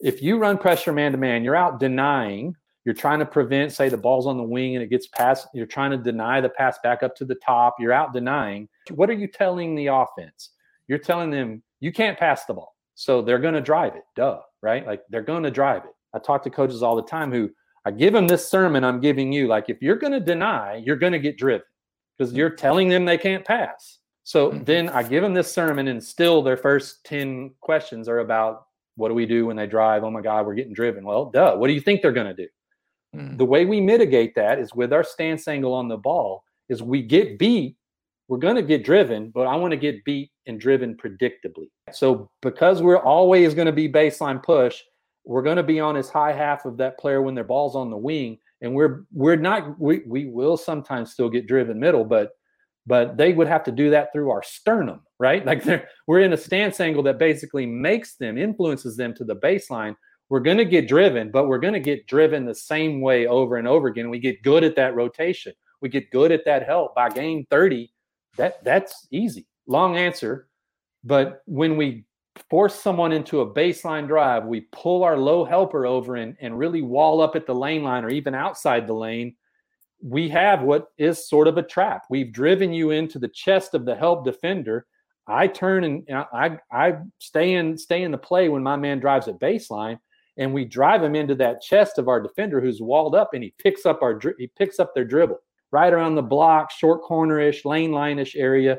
if 0.01 0.21
you 0.21 0.37
run 0.37 0.59
pressure 0.59 0.93
man 0.93 1.13
to 1.13 1.19
man, 1.19 1.45
you're 1.45 1.55
out 1.55 1.79
denying. 1.79 2.57
You're 2.85 2.95
trying 2.95 3.21
to 3.21 3.27
prevent, 3.27 3.73
say, 3.73 3.89
the 3.89 3.97
ball's 3.97 4.27
on 4.27 4.37
the 4.37 4.43
wing 4.43 4.75
and 4.75 4.83
it 4.83 4.91
gets 4.91 5.07
passed. 5.07 5.47
You're 5.55 5.67
trying 5.67 5.93
to 5.93 5.97
deny 5.97 6.41
the 6.41 6.49
pass 6.49 6.79
back 6.83 7.03
up 7.03 7.15
to 7.17 7.25
the 7.25 7.37
top. 7.37 7.77
You're 7.79 7.93
out 7.93 8.13
denying. 8.13 8.69
What 8.91 9.09
are 9.09 9.15
you 9.15 9.29
telling 9.29 9.75
the 9.75 9.87
offense? 9.87 10.51
You're 10.89 10.99
telling 10.99 11.31
them 11.31 11.63
you 11.81 11.93
can't 11.93 12.19
pass 12.19 12.45
the 12.45 12.55
ball, 12.55 12.75
so 12.95 13.23
they're 13.23 13.39
going 13.39 13.55
to 13.55 13.61
drive 13.61 13.95
it. 13.95 14.03
Duh, 14.17 14.41
right? 14.63 14.87
Like 14.87 15.03
they're 15.11 15.23
going 15.23 15.45
to 15.45 15.51
drive 15.51 15.85
it. 15.85 15.93
I 16.15 16.19
talk 16.19 16.43
to 16.43 16.51
coaches 16.51 16.83
all 16.83 16.97
the 16.97 17.03
time 17.03 17.33
who 17.33 17.51
I 17.85 17.91
give 17.91 18.13
them 18.13 18.29
this 18.29 18.49
sermon 18.49 18.85
I'm 18.85 19.01
giving 19.01 19.33
you. 19.33 19.49
Like, 19.49 19.69
if 19.69 19.83
you're 19.83 19.97
going 19.97 20.13
to 20.13 20.21
deny, 20.21 20.77
you're 20.77 20.97
going 20.97 21.13
to 21.13 21.19
get 21.19 21.37
driven 21.37 21.67
because 22.17 22.33
you're 22.33 22.51
telling 22.51 22.89
them 22.89 23.05
they 23.05 23.19
can't 23.19 23.45
pass. 23.45 23.99
So 24.25 24.51
mm-hmm. 24.51 24.65
then 24.65 24.89
I 24.89 25.03
give 25.03 25.23
them 25.23 25.35
this 25.35 25.53
sermon, 25.53 25.89
and 25.89 26.03
still 26.03 26.43
their 26.43 26.57
first 26.57 27.05
10 27.05 27.53
questions 27.61 28.09
are 28.09 28.21
about 28.21 28.67
what 28.97 29.09
do 29.09 29.15
we 29.15 29.27
do 29.27 29.47
when 29.47 29.57
they 29.57 29.67
drive? 29.67 30.05
Oh 30.05 30.11
my 30.11 30.21
God, 30.21 30.47
we're 30.47 30.55
getting 30.55 30.75
driven. 30.75 31.05
Well, 31.05 31.31
duh. 31.31 31.57
What 31.57 31.69
do 31.69 31.73
you 31.73 31.81
think 31.81 32.03
they're 32.03 32.13
going 32.13 32.29
to 32.29 32.35
do? 32.35 32.49
Mm. 33.15 33.39
The 33.39 33.45
way 33.45 33.65
we 33.65 33.81
mitigate 33.81 34.35
that 34.35 34.59
is 34.59 34.75
with 34.75 34.93
our 34.93 35.05
stance 35.05 35.49
angle 35.49 35.75
on 35.75 35.89
the 35.89 35.97
ball, 35.97 36.45
is 36.69 36.83
we 36.83 37.03
get 37.03 37.39
beat. 37.39 37.77
We're 38.29 38.39
going 38.39 38.57
to 38.57 38.63
get 38.63 38.85
driven, 38.85 39.31
but 39.31 39.47
I 39.47 39.57
want 39.57 39.73
to 39.73 39.77
get 39.77 40.05
beat 40.05 40.31
and 40.47 40.59
driven 40.59 40.97
predictably. 40.97 41.69
So 41.93 42.31
because 42.41 42.81
we're 42.81 43.03
always 43.03 43.53
going 43.53 43.67
to 43.67 43.73
be 43.73 43.89
baseline 43.89 44.43
push, 44.43 44.81
we're 45.25 45.43
going 45.43 45.57
to 45.57 45.63
be 45.63 45.81
on 45.81 45.95
his 45.95 46.09
high 46.09 46.33
half 46.33 46.65
of 46.65 46.77
that 46.79 46.99
player 46.99 47.21
when 47.23 47.35
their 47.35 47.45
ball's 47.45 47.77
on 47.77 47.91
the 47.91 47.97
wing 47.97 48.39
and 48.63 48.73
we're 48.75 49.05
we're 49.13 49.37
not 49.37 49.79
we, 49.79 50.01
we 50.07 50.27
will 50.27 50.57
sometimes 50.57 51.13
still 51.13 51.29
get 51.29 51.47
driven 51.47 51.79
middle 51.79 52.05
but 52.05 52.31
but 52.87 53.17
they 53.17 53.33
would 53.33 53.47
have 53.47 53.63
to 53.63 53.71
do 53.71 53.91
that 53.91 54.13
through 54.13 54.31
our 54.31 54.43
sternum 54.43 55.01
right 55.19 55.45
like 55.47 55.65
we're 56.07 56.21
in 56.21 56.33
a 56.33 56.37
stance 56.37 56.81
angle 56.81 57.03
that 57.03 57.19
basically 57.19 57.67
makes 57.67 58.17
them 58.17 58.39
influences 58.39 58.97
them 58.97 59.13
to 59.13 59.25
the 59.25 59.37
baseline 59.37 59.95
we're 60.33 60.41
going 60.41 60.57
to 60.57 60.65
get 60.65 60.89
driven 60.89 61.31
but 61.31 61.47
we're 61.47 61.59
going 61.59 61.75
to 61.75 61.79
get 61.79 62.07
driven 62.07 62.47
the 62.47 62.55
same 62.55 63.03
way 63.03 63.27
over 63.27 63.59
and 63.59 63.69
over 63.69 63.89
again. 63.89 64.09
We 64.09 64.19
get 64.19 64.43
good 64.43 64.65
at 64.65 64.75
that 64.77 64.95
rotation. 64.95 65.53
We 65.83 65.91
get 65.91 66.11
good 66.11 66.33
at 66.33 66.47
that 66.47 66.65
help 66.65 66.95
by 66.95 67.11
game 67.11 67.47
30 67.51 67.93
that 68.39 68.65
that's 68.65 69.07
easy. 69.11 69.47
Long 69.67 69.99
answer. 69.99 70.49
But 71.05 71.43
when 71.45 71.77
we 71.77 72.07
force 72.49 72.75
someone 72.75 73.13
into 73.13 73.43
a 73.43 73.55
baseline 73.55 74.09
drive, 74.09 74.47
we 74.47 74.63
pull 74.73 75.05
our 75.05 75.19
low 75.19 75.45
helper 75.45 75.85
over 75.85 76.17
and, 76.17 76.35
and 76.41 76.57
really 76.57 76.81
wall 76.81 77.21
up 77.21 77.37
at 77.37 77.47
the 77.47 77.55
lane 77.55 77.83
line 77.83 78.03
or 78.03 78.09
even 78.09 78.35
outside 78.35 78.87
the 78.87 78.95
lane, 78.95 79.37
we 80.03 80.31
have 80.31 80.63
what 80.63 80.87
is 80.97 81.29
sort 81.29 81.47
of 81.47 81.59
a 81.59 81.63
trap. 81.63 82.05
We've 82.09 82.33
driven 82.33 82.73
you 82.73 82.91
into 82.91 83.19
the 83.19 83.29
chest 83.29 83.75
of 83.75 83.85
the 83.85 83.95
help 83.95 84.25
defender. 84.25 84.87
I 85.27 85.47
turn 85.47 85.85
and 85.85 86.11
uh, 86.11 86.25
I 86.33 86.59
I 86.73 86.95
stay 87.19 87.53
in 87.53 87.77
stay 87.77 88.03
in 88.03 88.13
the 88.13 88.17
play 88.19 88.49
when 88.49 88.63
my 88.63 88.77
man 88.77 88.99
drives 88.99 89.29
at 89.29 89.39
baseline, 89.39 89.99
and 90.37 90.53
we 90.53 90.65
drive 90.65 91.03
him 91.03 91.15
into 91.15 91.35
that 91.37 91.61
chest 91.61 91.99
of 91.99 92.09
our 92.09 92.21
defender 92.21 92.61
who's 92.61 92.81
walled 92.81 93.15
up, 93.15 93.31
and 93.35 93.43
he 93.43 93.55
picks 93.59 93.87
up 93.87 94.03
our 94.03 94.21
he 94.39 94.49
picks 94.59 94.79
up 94.79 94.95
their 94.95 95.05
dribble 95.05 95.39
right 95.71 95.93
around 95.93 96.15
the 96.15 96.23
block, 96.23 96.71
short 96.71 97.03
cornerish, 97.03 97.65
lane 97.65 97.93
line-ish 97.93 98.37
area. 98.37 98.79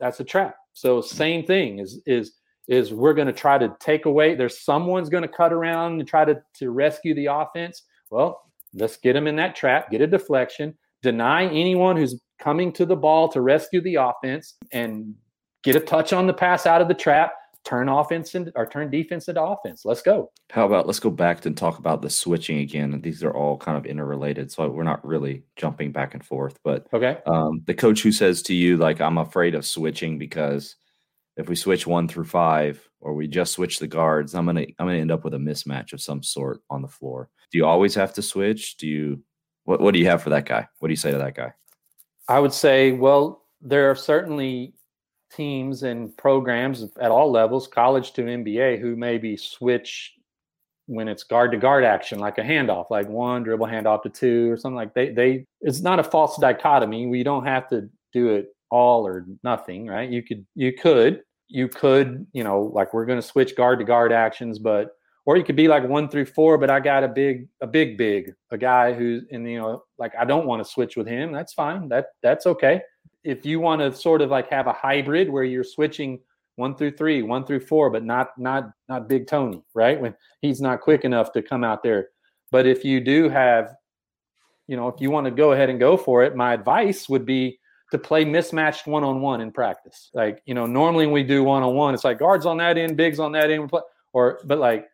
That's 0.00 0.20
a 0.20 0.24
trap. 0.24 0.56
So 0.72 1.00
same 1.00 1.44
thing 1.44 1.78
is 1.78 2.00
is 2.06 2.32
is 2.68 2.92
we're 2.92 3.14
going 3.14 3.26
to 3.26 3.32
try 3.32 3.58
to 3.58 3.74
take 3.80 4.06
away 4.06 4.34
there's 4.34 4.60
someone's 4.60 5.08
going 5.08 5.22
to 5.22 5.28
cut 5.28 5.52
around 5.52 5.98
and 5.98 6.08
try 6.08 6.24
to, 6.24 6.40
to 6.54 6.70
rescue 6.70 7.14
the 7.14 7.26
offense 7.26 7.82
well 8.10 8.40
let's 8.74 8.96
get 8.96 9.14
them 9.14 9.26
in 9.26 9.36
that 9.36 9.56
trap 9.56 9.90
get 9.90 10.00
a 10.00 10.06
deflection 10.06 10.72
deny 11.02 11.44
anyone 11.46 11.96
who's 11.96 12.20
coming 12.38 12.72
to 12.72 12.86
the 12.86 12.96
ball 12.96 13.28
to 13.28 13.40
rescue 13.40 13.80
the 13.80 13.96
offense 13.96 14.54
and 14.72 15.12
get 15.64 15.76
a 15.76 15.80
touch 15.80 16.12
on 16.12 16.26
the 16.26 16.32
pass 16.32 16.66
out 16.66 16.80
of 16.80 16.88
the 16.88 16.94
trap 16.94 17.32
turn 17.64 17.88
offense 17.88 18.34
into, 18.34 18.52
or 18.56 18.66
turn 18.66 18.90
defense 18.90 19.28
into 19.28 19.42
offense 19.42 19.84
let's 19.84 20.02
go 20.02 20.30
how 20.50 20.66
about 20.66 20.86
let's 20.86 21.00
go 21.00 21.10
back 21.10 21.44
and 21.46 21.56
talk 21.56 21.78
about 21.78 22.02
the 22.02 22.10
switching 22.10 22.58
again 22.58 22.92
And 22.92 23.02
these 23.02 23.22
are 23.22 23.34
all 23.34 23.56
kind 23.56 23.78
of 23.78 23.86
interrelated 23.86 24.50
so 24.50 24.68
we're 24.68 24.82
not 24.82 25.04
really 25.06 25.44
jumping 25.56 25.92
back 25.92 26.14
and 26.14 26.24
forth 26.24 26.58
but 26.64 26.86
okay 26.92 27.18
um, 27.26 27.62
the 27.66 27.74
coach 27.74 28.02
who 28.02 28.12
says 28.12 28.42
to 28.42 28.54
you 28.54 28.76
like 28.76 29.00
i'm 29.00 29.18
afraid 29.18 29.54
of 29.54 29.64
switching 29.64 30.18
because 30.18 30.76
if 31.36 31.48
we 31.48 31.56
switch 31.56 31.86
one 31.86 32.08
through 32.08 32.24
five 32.24 32.86
or 33.00 33.14
we 33.14 33.26
just 33.26 33.52
switch 33.52 33.78
the 33.78 33.86
guards, 33.86 34.34
I'm 34.34 34.46
gonna 34.46 34.66
I'm 34.78 34.86
gonna 34.86 34.98
end 34.98 35.10
up 35.10 35.24
with 35.24 35.34
a 35.34 35.38
mismatch 35.38 35.92
of 35.92 36.00
some 36.00 36.22
sort 36.22 36.60
on 36.70 36.82
the 36.82 36.88
floor. 36.88 37.30
Do 37.50 37.58
you 37.58 37.66
always 37.66 37.94
have 37.94 38.12
to 38.14 38.22
switch? 38.22 38.76
Do 38.76 38.86
you 38.86 39.22
what 39.64 39.80
what 39.80 39.94
do 39.94 40.00
you 40.00 40.06
have 40.06 40.22
for 40.22 40.30
that 40.30 40.46
guy? 40.46 40.66
What 40.78 40.88
do 40.88 40.92
you 40.92 40.96
say 40.96 41.10
to 41.10 41.18
that 41.18 41.34
guy? 41.34 41.52
I 42.28 42.38
would 42.38 42.52
say, 42.52 42.92
well, 42.92 43.44
there 43.60 43.90
are 43.90 43.96
certainly 43.96 44.74
teams 45.34 45.82
and 45.82 46.16
programs 46.16 46.84
at 47.00 47.10
all 47.10 47.30
levels, 47.30 47.66
college 47.66 48.12
to 48.12 48.22
NBA, 48.22 48.80
who 48.80 48.96
maybe 48.96 49.36
switch 49.36 50.14
when 50.86 51.08
it's 51.08 51.24
guard 51.24 51.52
to 51.52 51.58
guard 51.58 51.84
action, 51.84 52.18
like 52.18 52.38
a 52.38 52.42
handoff, 52.42 52.90
like 52.90 53.08
one 53.08 53.42
dribble 53.42 53.66
handoff 53.66 54.02
to 54.02 54.08
two 54.08 54.50
or 54.50 54.56
something 54.56 54.76
like 54.76 54.94
they 54.94 55.10
they 55.10 55.46
it's 55.60 55.80
not 55.80 55.98
a 55.98 56.04
false 56.04 56.38
dichotomy. 56.38 57.06
We 57.06 57.22
don't 57.22 57.46
have 57.46 57.68
to 57.70 57.88
do 58.12 58.30
it 58.30 58.54
all 58.70 59.06
or 59.06 59.26
nothing, 59.42 59.86
right? 59.86 60.10
You 60.10 60.22
could 60.22 60.44
you 60.54 60.72
could 60.72 61.22
you 61.48 61.68
could, 61.68 62.26
you 62.32 62.44
know, 62.44 62.70
like 62.74 62.94
we're 62.94 63.06
gonna 63.06 63.22
switch 63.22 63.56
guard 63.56 63.78
to 63.78 63.84
guard 63.84 64.12
actions, 64.12 64.58
but 64.58 64.90
or 65.24 65.36
you 65.36 65.44
could 65.44 65.56
be 65.56 65.68
like 65.68 65.88
one 65.88 66.08
through 66.08 66.26
four, 66.26 66.58
but 66.58 66.68
I 66.68 66.80
got 66.80 67.04
a 67.04 67.08
big, 67.08 67.48
a 67.60 67.66
big, 67.66 67.96
big, 67.96 68.32
a 68.50 68.58
guy 68.58 68.92
who's 68.92 69.22
in, 69.30 69.46
you 69.46 69.60
know, 69.60 69.84
like 69.98 70.12
I 70.18 70.24
don't 70.24 70.46
want 70.46 70.64
to 70.64 70.68
switch 70.68 70.96
with 70.96 71.06
him. 71.06 71.32
That's 71.32 71.52
fine. 71.52 71.88
That 71.88 72.06
that's 72.22 72.46
okay. 72.46 72.82
If 73.24 73.46
you 73.46 73.60
want 73.60 73.80
to 73.80 73.94
sort 73.94 74.20
of 74.20 74.30
like 74.30 74.48
have 74.50 74.66
a 74.66 74.72
hybrid 74.72 75.30
where 75.30 75.44
you're 75.44 75.64
switching 75.64 76.20
one 76.56 76.74
through 76.74 76.96
three, 76.96 77.22
one 77.22 77.44
through 77.44 77.60
four, 77.60 77.90
but 77.90 78.04
not 78.04 78.36
not 78.38 78.70
not 78.88 79.08
Big 79.08 79.26
Tony, 79.26 79.62
right? 79.74 80.00
When 80.00 80.14
he's 80.40 80.60
not 80.60 80.80
quick 80.80 81.04
enough 81.04 81.32
to 81.32 81.42
come 81.42 81.64
out 81.64 81.82
there. 81.82 82.08
But 82.50 82.66
if 82.66 82.84
you 82.84 83.00
do 83.00 83.28
have, 83.28 83.74
you 84.66 84.76
know, 84.76 84.88
if 84.88 85.00
you 85.00 85.10
want 85.10 85.24
to 85.26 85.30
go 85.30 85.52
ahead 85.52 85.70
and 85.70 85.80
go 85.80 85.96
for 85.96 86.22
it, 86.22 86.36
my 86.36 86.52
advice 86.52 87.08
would 87.08 87.24
be 87.24 87.58
to 87.90 87.98
play 87.98 88.24
mismatched 88.24 88.86
one 88.86 89.04
on 89.04 89.20
one 89.20 89.40
in 89.40 89.52
practice. 89.52 90.10
Like, 90.14 90.42
you 90.46 90.54
know, 90.54 90.66
normally 90.66 91.06
we 91.06 91.22
do 91.22 91.44
one 91.44 91.62
on 91.62 91.74
one, 91.74 91.94
it's 91.94 92.04
like 92.04 92.18
guards 92.18 92.46
on 92.46 92.56
that 92.58 92.76
end, 92.78 92.96
bigs 92.96 93.18
on 93.18 93.32
that 93.32 93.50
end, 93.50 93.70
or 94.12 94.40
but 94.44 94.58
like 94.58 94.88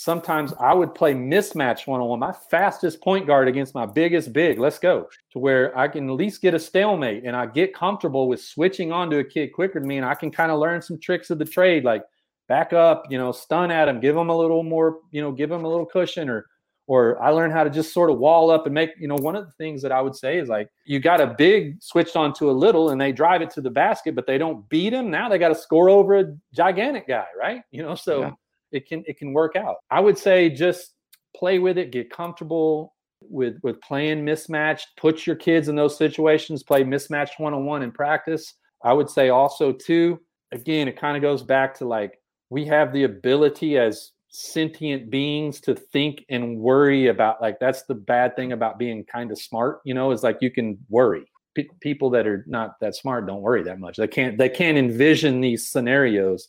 sometimes 0.00 0.54
I 0.58 0.72
would 0.72 0.94
play 0.94 1.12
mismatch 1.12 1.86
one 1.86 2.00
on 2.00 2.08
one, 2.08 2.18
my 2.20 2.32
fastest 2.32 3.02
point 3.02 3.26
guard 3.26 3.48
against 3.48 3.74
my 3.74 3.84
biggest 3.84 4.32
big. 4.32 4.58
Let's 4.58 4.78
go 4.78 5.10
to 5.32 5.38
where 5.38 5.76
I 5.76 5.88
can 5.88 6.08
at 6.08 6.14
least 6.14 6.40
get 6.40 6.54
a 6.54 6.58
stalemate 6.58 7.24
and 7.26 7.36
I 7.36 7.44
get 7.44 7.74
comfortable 7.74 8.26
with 8.26 8.40
switching 8.40 8.92
on 8.92 9.10
to 9.10 9.18
a 9.18 9.24
kid 9.24 9.48
quicker 9.48 9.78
than 9.78 9.86
me. 9.86 9.98
And 9.98 10.06
I 10.06 10.14
can 10.14 10.30
kind 10.30 10.50
of 10.50 10.58
learn 10.58 10.80
some 10.80 10.98
tricks 10.98 11.28
of 11.28 11.38
the 11.38 11.44
trade, 11.44 11.84
like 11.84 12.02
back 12.48 12.72
up, 12.72 13.08
you 13.10 13.18
know, 13.18 13.30
stun 13.30 13.70
at 13.70 13.88
him, 13.88 14.00
give 14.00 14.16
him 14.16 14.30
a 14.30 14.36
little 14.36 14.62
more, 14.62 15.00
you 15.10 15.20
know, 15.20 15.32
give 15.32 15.52
him 15.52 15.66
a 15.66 15.68
little 15.68 15.84
cushion 15.84 16.30
or, 16.30 16.46
or 16.86 17.22
I 17.22 17.28
learned 17.28 17.52
how 17.52 17.64
to 17.64 17.68
just 17.68 17.92
sort 17.92 18.08
of 18.08 18.18
wall 18.18 18.50
up 18.50 18.64
and 18.64 18.74
make, 18.74 18.92
you 18.98 19.06
know, 19.06 19.16
one 19.16 19.36
of 19.36 19.44
the 19.44 19.52
things 19.52 19.82
that 19.82 19.92
I 19.92 20.00
would 20.00 20.16
say 20.16 20.38
is 20.38 20.48
like, 20.48 20.70
you 20.86 20.98
got 20.98 21.20
a 21.20 21.26
big 21.26 21.76
switched 21.82 22.16
onto 22.16 22.48
a 22.48 22.52
little 22.52 22.88
and 22.88 22.98
they 22.98 23.12
drive 23.12 23.42
it 23.42 23.50
to 23.50 23.60
the 23.60 23.68
basket, 23.68 24.14
but 24.14 24.26
they 24.26 24.38
don't 24.38 24.66
beat 24.70 24.94
him. 24.94 25.10
Now 25.10 25.28
they 25.28 25.36
got 25.36 25.50
to 25.50 25.54
score 25.54 25.90
over 25.90 26.16
a 26.20 26.34
gigantic 26.54 27.06
guy, 27.06 27.26
right? 27.38 27.60
You 27.70 27.82
know, 27.82 27.94
so. 27.94 28.20
Yeah 28.22 28.30
it 28.72 28.86
can 28.86 29.04
it 29.06 29.18
can 29.18 29.32
work 29.32 29.56
out. 29.56 29.76
I 29.90 30.00
would 30.00 30.18
say 30.18 30.50
just 30.50 30.94
play 31.36 31.58
with 31.58 31.78
it, 31.78 31.92
get 31.92 32.10
comfortable 32.10 32.94
with 33.22 33.56
with 33.62 33.80
playing 33.80 34.24
mismatched. 34.24 34.88
Put 34.96 35.26
your 35.26 35.36
kids 35.36 35.68
in 35.68 35.76
those 35.76 35.96
situations. 35.96 36.62
Play 36.62 36.84
mismatched 36.84 37.38
one 37.38 37.54
on 37.54 37.64
one 37.64 37.82
in 37.82 37.92
practice. 37.92 38.54
I 38.82 38.92
would 38.92 39.10
say 39.10 39.28
also 39.28 39.72
too. 39.72 40.20
Again, 40.52 40.88
it 40.88 40.98
kind 40.98 41.16
of 41.16 41.22
goes 41.22 41.42
back 41.42 41.74
to 41.78 41.86
like 41.86 42.18
we 42.48 42.64
have 42.66 42.92
the 42.92 43.04
ability 43.04 43.78
as 43.78 44.12
sentient 44.30 45.10
beings 45.10 45.60
to 45.60 45.74
think 45.74 46.24
and 46.28 46.58
worry 46.58 47.08
about 47.08 47.42
like 47.42 47.58
that's 47.58 47.82
the 47.84 47.94
bad 47.94 48.36
thing 48.36 48.52
about 48.52 48.78
being 48.78 49.04
kind 49.04 49.32
of 49.32 49.40
smart 49.40 49.80
you 49.84 49.92
know 49.92 50.12
is 50.12 50.22
like 50.22 50.38
you 50.40 50.52
can 50.52 50.78
worry 50.88 51.24
P- 51.56 51.68
people 51.80 52.10
that 52.10 52.28
are 52.28 52.44
not 52.46 52.78
that 52.80 52.94
smart 52.94 53.26
don't 53.26 53.40
worry 53.40 53.64
that 53.64 53.80
much 53.80 53.96
they 53.96 54.06
can't 54.06 54.38
they 54.38 54.48
can't 54.48 54.78
envision 54.78 55.40
these 55.40 55.68
scenarios 55.68 56.46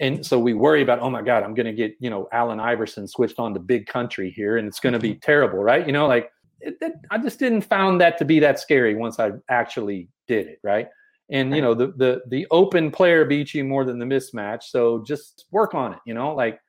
and 0.00 0.24
so 0.24 0.38
we 0.38 0.54
worry 0.54 0.82
about 0.82 0.98
oh 1.00 1.10
my 1.10 1.22
god 1.22 1.42
i'm 1.42 1.54
going 1.54 1.66
to 1.66 1.72
get 1.72 1.94
you 2.00 2.10
know 2.10 2.28
allen 2.32 2.58
iverson 2.58 3.06
switched 3.06 3.38
on 3.38 3.54
to 3.54 3.60
big 3.60 3.86
country 3.86 4.30
here 4.30 4.56
and 4.56 4.66
it's 4.66 4.80
going 4.80 4.92
to 4.92 4.98
be 4.98 5.10
mm-hmm. 5.10 5.20
terrible 5.20 5.58
right? 5.58 5.86
You 5.86 5.92
know 5.92 6.06
like 6.06 6.30
it, 6.60 6.76
it, 6.80 6.92
i 7.10 7.18
just 7.18 7.38
didn't 7.38 7.62
found 7.62 8.00
that 8.00 8.18
to 8.18 8.24
be 8.24 8.40
that 8.40 8.58
scary 8.58 8.94
once 8.94 9.20
i 9.20 9.32
actually 9.48 10.08
did 10.26 10.46
it 10.46 10.58
right? 10.62 10.88
And 11.32 11.54
you 11.54 11.62
know 11.62 11.74
the 11.74 11.88
the 11.96 12.22
the 12.26 12.46
open 12.50 12.90
player 12.90 13.24
beats 13.24 13.54
you 13.54 13.62
more 13.64 13.84
than 13.84 14.00
the 14.00 14.04
mismatch 14.04 14.64
so 14.64 15.04
just 15.04 15.44
work 15.52 15.74
on 15.74 15.92
it 15.92 16.00
you 16.04 16.12
know 16.12 16.34
like 16.34 16.60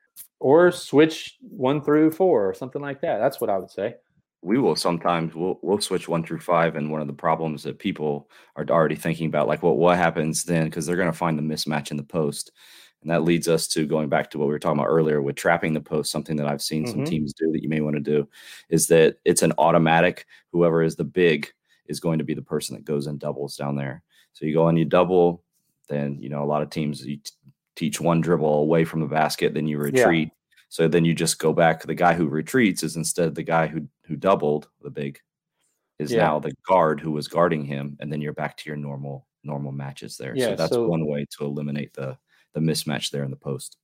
or 0.42 0.72
switch 0.72 1.36
one 1.40 1.82
through 1.82 2.10
four 2.10 2.48
or 2.48 2.52
something 2.52 2.82
like 2.82 3.00
that. 3.00 3.18
That's 3.18 3.40
what 3.40 3.48
i 3.48 3.56
would 3.56 3.70
say. 3.70 3.94
We 4.42 4.58
will 4.58 4.74
sometimes 4.74 5.34
we'll 5.34 5.58
we'll 5.62 5.80
switch 5.80 6.08
one 6.08 6.24
through 6.24 6.40
five 6.40 6.74
and 6.74 6.90
one 6.90 7.00
of 7.00 7.06
the 7.06 7.12
problems 7.12 7.62
that 7.62 7.78
people 7.78 8.28
are 8.56 8.66
already 8.68 8.96
thinking 8.96 9.26
about 9.26 9.46
like 9.46 9.62
what 9.62 9.76
what 9.76 9.96
happens 9.96 10.44
then? 10.44 10.64
Because 10.64 10.84
they're 10.84 10.96
going 10.96 11.10
to 11.10 11.16
find 11.16 11.38
the 11.38 11.42
mismatch 11.42 11.92
in 11.92 11.96
the 11.96 12.02
post 12.02 12.50
and 13.02 13.10
that 13.10 13.24
leads 13.24 13.48
us 13.48 13.66
to 13.68 13.84
going 13.84 14.08
back 14.08 14.30
to 14.30 14.38
what 14.38 14.46
we 14.46 14.52
were 14.52 14.58
talking 14.58 14.78
about 14.78 14.88
earlier 14.88 15.20
with 15.20 15.36
trapping 15.36 15.72
the 15.72 15.80
post. 15.80 16.10
Something 16.10 16.36
that 16.36 16.46
I've 16.46 16.62
seen 16.62 16.84
mm-hmm. 16.84 16.92
some 16.92 17.04
teams 17.04 17.32
do 17.32 17.50
that 17.52 17.62
you 17.62 17.68
may 17.68 17.80
want 17.80 17.96
to 17.96 18.00
do 18.00 18.28
is 18.68 18.86
that 18.88 19.18
it's 19.24 19.42
an 19.42 19.52
automatic. 19.58 20.26
Whoever 20.52 20.82
is 20.82 20.96
the 20.96 21.04
big 21.04 21.52
is 21.86 22.00
going 22.00 22.18
to 22.18 22.24
be 22.24 22.34
the 22.34 22.42
person 22.42 22.76
that 22.76 22.84
goes 22.84 23.08
and 23.08 23.18
doubles 23.18 23.56
down 23.56 23.76
there. 23.76 24.02
So 24.32 24.46
you 24.46 24.54
go 24.54 24.68
and 24.68 24.78
you 24.78 24.84
double, 24.84 25.42
then 25.88 26.16
you 26.20 26.28
know 26.28 26.42
a 26.42 26.46
lot 26.46 26.62
of 26.62 26.70
teams 26.70 27.04
you 27.04 27.16
t- 27.16 27.32
teach 27.74 28.00
one 28.00 28.20
dribble 28.20 28.54
away 28.54 28.84
from 28.84 29.00
the 29.00 29.06
basket, 29.06 29.52
then 29.52 29.66
you 29.66 29.78
retreat. 29.78 30.28
Yeah. 30.28 30.58
So 30.68 30.88
then 30.88 31.04
you 31.04 31.14
just 31.14 31.38
go 31.38 31.52
back. 31.52 31.82
The 31.82 31.94
guy 31.94 32.14
who 32.14 32.28
retreats 32.28 32.82
is 32.82 32.96
instead 32.96 33.34
the 33.34 33.42
guy 33.42 33.66
who 33.66 33.86
who 34.06 34.16
doubled 34.16 34.68
the 34.80 34.90
big 34.90 35.20
is 35.98 36.12
yeah. 36.12 36.22
now 36.22 36.38
the 36.38 36.52
guard 36.66 37.00
who 37.00 37.10
was 37.10 37.28
guarding 37.28 37.64
him, 37.64 37.96
and 38.00 38.12
then 38.12 38.20
you're 38.20 38.32
back 38.32 38.56
to 38.58 38.70
your 38.70 38.76
normal 38.76 39.26
normal 39.42 39.72
matches 39.72 40.16
there. 40.16 40.36
Yeah, 40.36 40.50
so 40.50 40.56
that's 40.56 40.72
so, 40.72 40.86
one 40.86 41.04
way 41.04 41.26
to 41.38 41.44
eliminate 41.44 41.92
the 41.94 42.16
the 42.54 42.60
mismatch 42.60 43.10
there 43.10 43.24
in 43.24 43.30
the 43.30 43.36
post. 43.36 43.76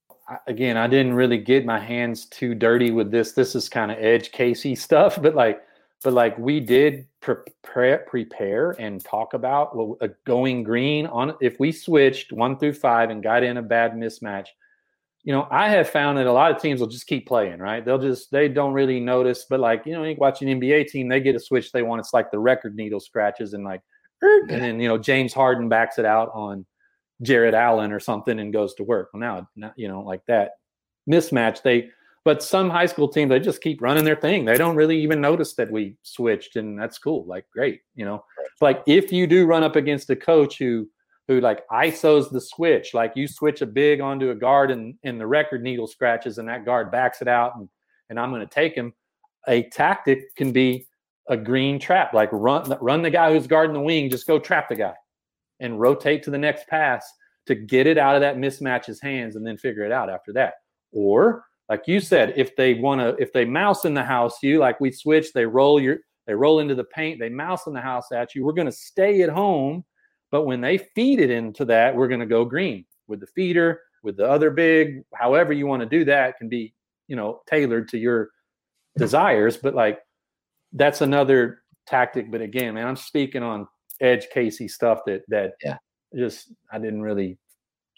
Again, 0.46 0.76
I 0.76 0.87
didn't 0.87 1.14
really 1.14 1.38
get 1.38 1.64
my 1.64 1.78
hands 1.78 2.26
too 2.26 2.54
dirty 2.54 2.90
with 2.90 3.11
this. 3.11 3.33
This 3.33 3.54
is 3.54 3.68
kind 3.68 3.90
of 3.90 3.98
edge 3.98 4.31
casey 4.31 4.74
stuff, 4.74 5.20
but 5.20 5.35
like, 5.35 5.62
but 6.04 6.12
like 6.12 6.38
we 6.38 6.61
did 6.61 7.07
prepare, 7.20 8.04
prepare 8.07 8.70
and 8.78 9.02
talk 9.02 9.35
about 9.35 9.74
well, 9.74 9.96
uh, 10.00 10.09
going 10.26 10.62
green 10.62 11.07
on 11.07 11.35
if 11.40 11.59
we 11.59 11.72
switched 11.72 12.33
one 12.33 12.59
through 12.59 12.74
five 12.74 13.11
and 13.11 13.22
got 13.22 13.42
in 13.42 13.57
a 13.57 13.62
bad 13.62 13.92
mismatch. 13.92 14.48
You 15.24 15.33
know, 15.33 15.48
I 15.50 15.68
have 15.70 15.88
found 15.88 16.18
that 16.18 16.26
a 16.26 16.33
lot 16.33 16.52
of 16.52 16.61
teams 16.62 16.81
will 16.81 16.87
just 16.88 17.07
keep 17.07 17.26
playing, 17.26 17.59
right? 17.59 17.85
They'll 17.85 17.98
just 17.98 18.31
they 18.31 18.48
don't 18.48 18.72
really 18.74 19.00
notice, 19.00 19.46
but 19.48 19.61
like 19.61 19.87
you 19.87 19.94
know, 19.94 20.04
you 20.04 20.14
watch 20.16 20.42
an 20.42 20.48
NBA 20.48 20.88
team, 20.88 21.09
they 21.09 21.20
get 21.20 21.37
a 21.37 21.40
switch 21.40 21.72
they 21.72 21.83
want. 21.83 22.00
It's 22.00 22.14
like 22.14 22.31
the 22.31 22.38
record 22.38 22.76
needle 22.76 23.00
scratches 23.00 23.54
and 23.54 23.64
like, 23.64 23.81
and 24.22 24.48
then 24.50 24.81
you 24.81 24.88
know 24.88 24.98
James 24.98 25.33
Harden 25.33 25.68
backs 25.68 25.98
it 25.98 26.04
out 26.04 26.31
on 26.35 26.66
Jarrett 27.22 27.54
Allen 27.54 27.92
or 27.92 28.00
something 28.00 28.38
and 28.38 28.52
goes 28.52 28.74
to 28.74 28.85
work. 28.85 29.11
Well, 29.12 29.20
now, 29.20 29.48
now 29.57 29.72
you 29.76 29.88
know, 29.88 30.00
like 30.00 30.24
that 30.26 30.52
mismatch, 31.11 31.62
they, 31.62 31.90
but 32.24 32.42
some 32.42 32.70
high 32.70 32.87
school 32.87 33.09
teams, 33.09 33.31
they 33.31 33.40
just 33.40 33.62
keep 33.62 33.81
running 33.81 34.04
their 34.04 34.16
thing. 34.16 34.44
They 34.44 34.57
don't 34.57 34.76
really 34.76 35.00
even 35.00 35.20
notice 35.20 35.54
that 35.54 35.70
we 35.70 35.96
switched, 36.02 36.57
and 36.57 36.78
that's 36.78 36.98
cool. 36.98 37.24
Like, 37.26 37.46
great, 37.52 37.81
you 37.94 38.04
know. 38.04 38.24
Like, 38.61 38.83
if 38.87 39.12
you 39.12 39.26
do 39.26 39.46
run 39.46 39.64
up 39.64 39.76
against 39.76 40.11
a 40.11 40.16
coach 40.16 40.59
who, 40.59 40.88
who 41.26 41.40
like 41.40 41.66
ISOs 41.68 42.31
the 42.31 42.40
switch, 42.40 42.92
like 42.94 43.12
you 43.14 43.28
switch 43.28 43.62
a 43.62 43.66
big 43.66 44.00
onto 44.00 44.31
a 44.31 44.35
guard 44.35 44.70
and, 44.70 44.94
and 45.04 45.20
the 45.20 45.26
record 45.26 45.62
needle 45.62 45.87
scratches 45.87 46.38
and 46.38 46.48
that 46.48 46.64
guard 46.64 46.90
backs 46.90 47.22
it 47.22 47.28
out 47.28 47.54
and, 47.57 47.68
and 48.11 48.18
I'm 48.18 48.31
going 48.31 48.40
to 48.40 48.46
take 48.46 48.74
him. 48.74 48.94
A 49.46 49.64
tactic 49.64 50.35
can 50.37 50.52
be 50.52 50.88
a 51.28 51.37
green 51.37 51.78
trap, 51.78 52.14
like 52.14 52.31
run, 52.33 52.76
run 52.81 53.02
the 53.02 53.11
guy 53.11 53.33
who's 53.33 53.46
guarding 53.46 53.74
the 53.74 53.81
wing, 53.81 54.11
just 54.11 54.26
go 54.26 54.38
trap 54.38 54.68
the 54.68 54.74
guy 54.74 54.94
and 55.61 55.81
rotate 55.81 56.23
to 56.25 56.31
the 56.31 56.38
next 56.38 56.66
pass 56.68 57.11
to 57.47 57.55
get 57.55 57.87
it 57.87 57.99
out 57.99 58.14
of 58.14 58.21
that 58.21 58.37
mismatch's 58.37 59.01
hands 59.01 59.37
and 59.37 59.47
then 59.47 59.57
figure 59.57 59.85
it 59.85 59.92
out 59.92 60.11
after 60.11 60.33
that. 60.35 60.55
Or 60.92 61.44
like 61.68 61.83
you 61.87 62.01
said, 62.01 62.35
if 62.37 62.57
they 62.57 62.75
want 62.75 63.01
to, 63.01 63.16
if 63.23 63.33
they 63.33 63.44
mouse 63.44 63.85
in 63.85 63.94
the 63.94 64.05
house, 64.05 64.42
you 64.42 64.59
like 64.59 64.81
we 64.81 64.90
switch, 64.90 65.33
they 65.33 65.47
roll 65.47 65.81
your, 65.81 65.99
they 66.27 66.35
roll 66.35 66.61
into 66.61 66.75
the 66.75 66.85
paint, 66.85 67.18
they 67.18 67.29
mouse 67.29 67.66
in 67.66 67.73
the 67.73 67.81
house 67.81 68.12
at 68.12 68.35
you. 68.35 68.44
We're 68.44 68.53
going 68.53 68.66
to 68.66 68.73
stay 68.73 69.23
at 69.23 69.31
home, 69.31 69.85
but 70.31 70.44
when 70.44 70.61
they 70.61 70.79
feed 70.79 71.21
it 71.21 71.31
into 71.31 71.64
that, 71.66 71.94
we're 71.94 72.09
going 72.09 72.21
to 72.21 72.27
go 72.27 72.44
green 72.44 72.85
with 73.07 73.21
the 73.21 73.27
feeder, 73.27 73.81
with 74.03 74.16
the 74.16 74.29
other 74.29 74.51
big, 74.51 75.03
however 75.14 75.53
you 75.53 75.66
want 75.66 75.81
to 75.81 75.88
do 75.88 76.05
that 76.05 76.37
can 76.38 76.49
be, 76.49 76.75
you 77.07 77.16
know, 77.16 77.40
tailored 77.49 77.88
to 77.88 77.99
your 77.99 78.29
desires. 78.97 79.57
But 79.57 79.75
like 79.75 80.01
that's 80.73 81.01
another 81.01 81.62
tactic. 81.87 82.31
But 82.31 82.42
again, 82.42 82.75
man, 82.75 82.87
I'm 82.87 82.97
speaking 82.97 83.42
on 83.42 83.66
edge 84.00 84.28
casey 84.32 84.68
stuff 84.68 85.00
that 85.06 85.22
that 85.28 85.52
yeah. 85.62 85.76
just 86.16 86.52
i 86.72 86.78
didn't 86.78 87.02
really 87.02 87.38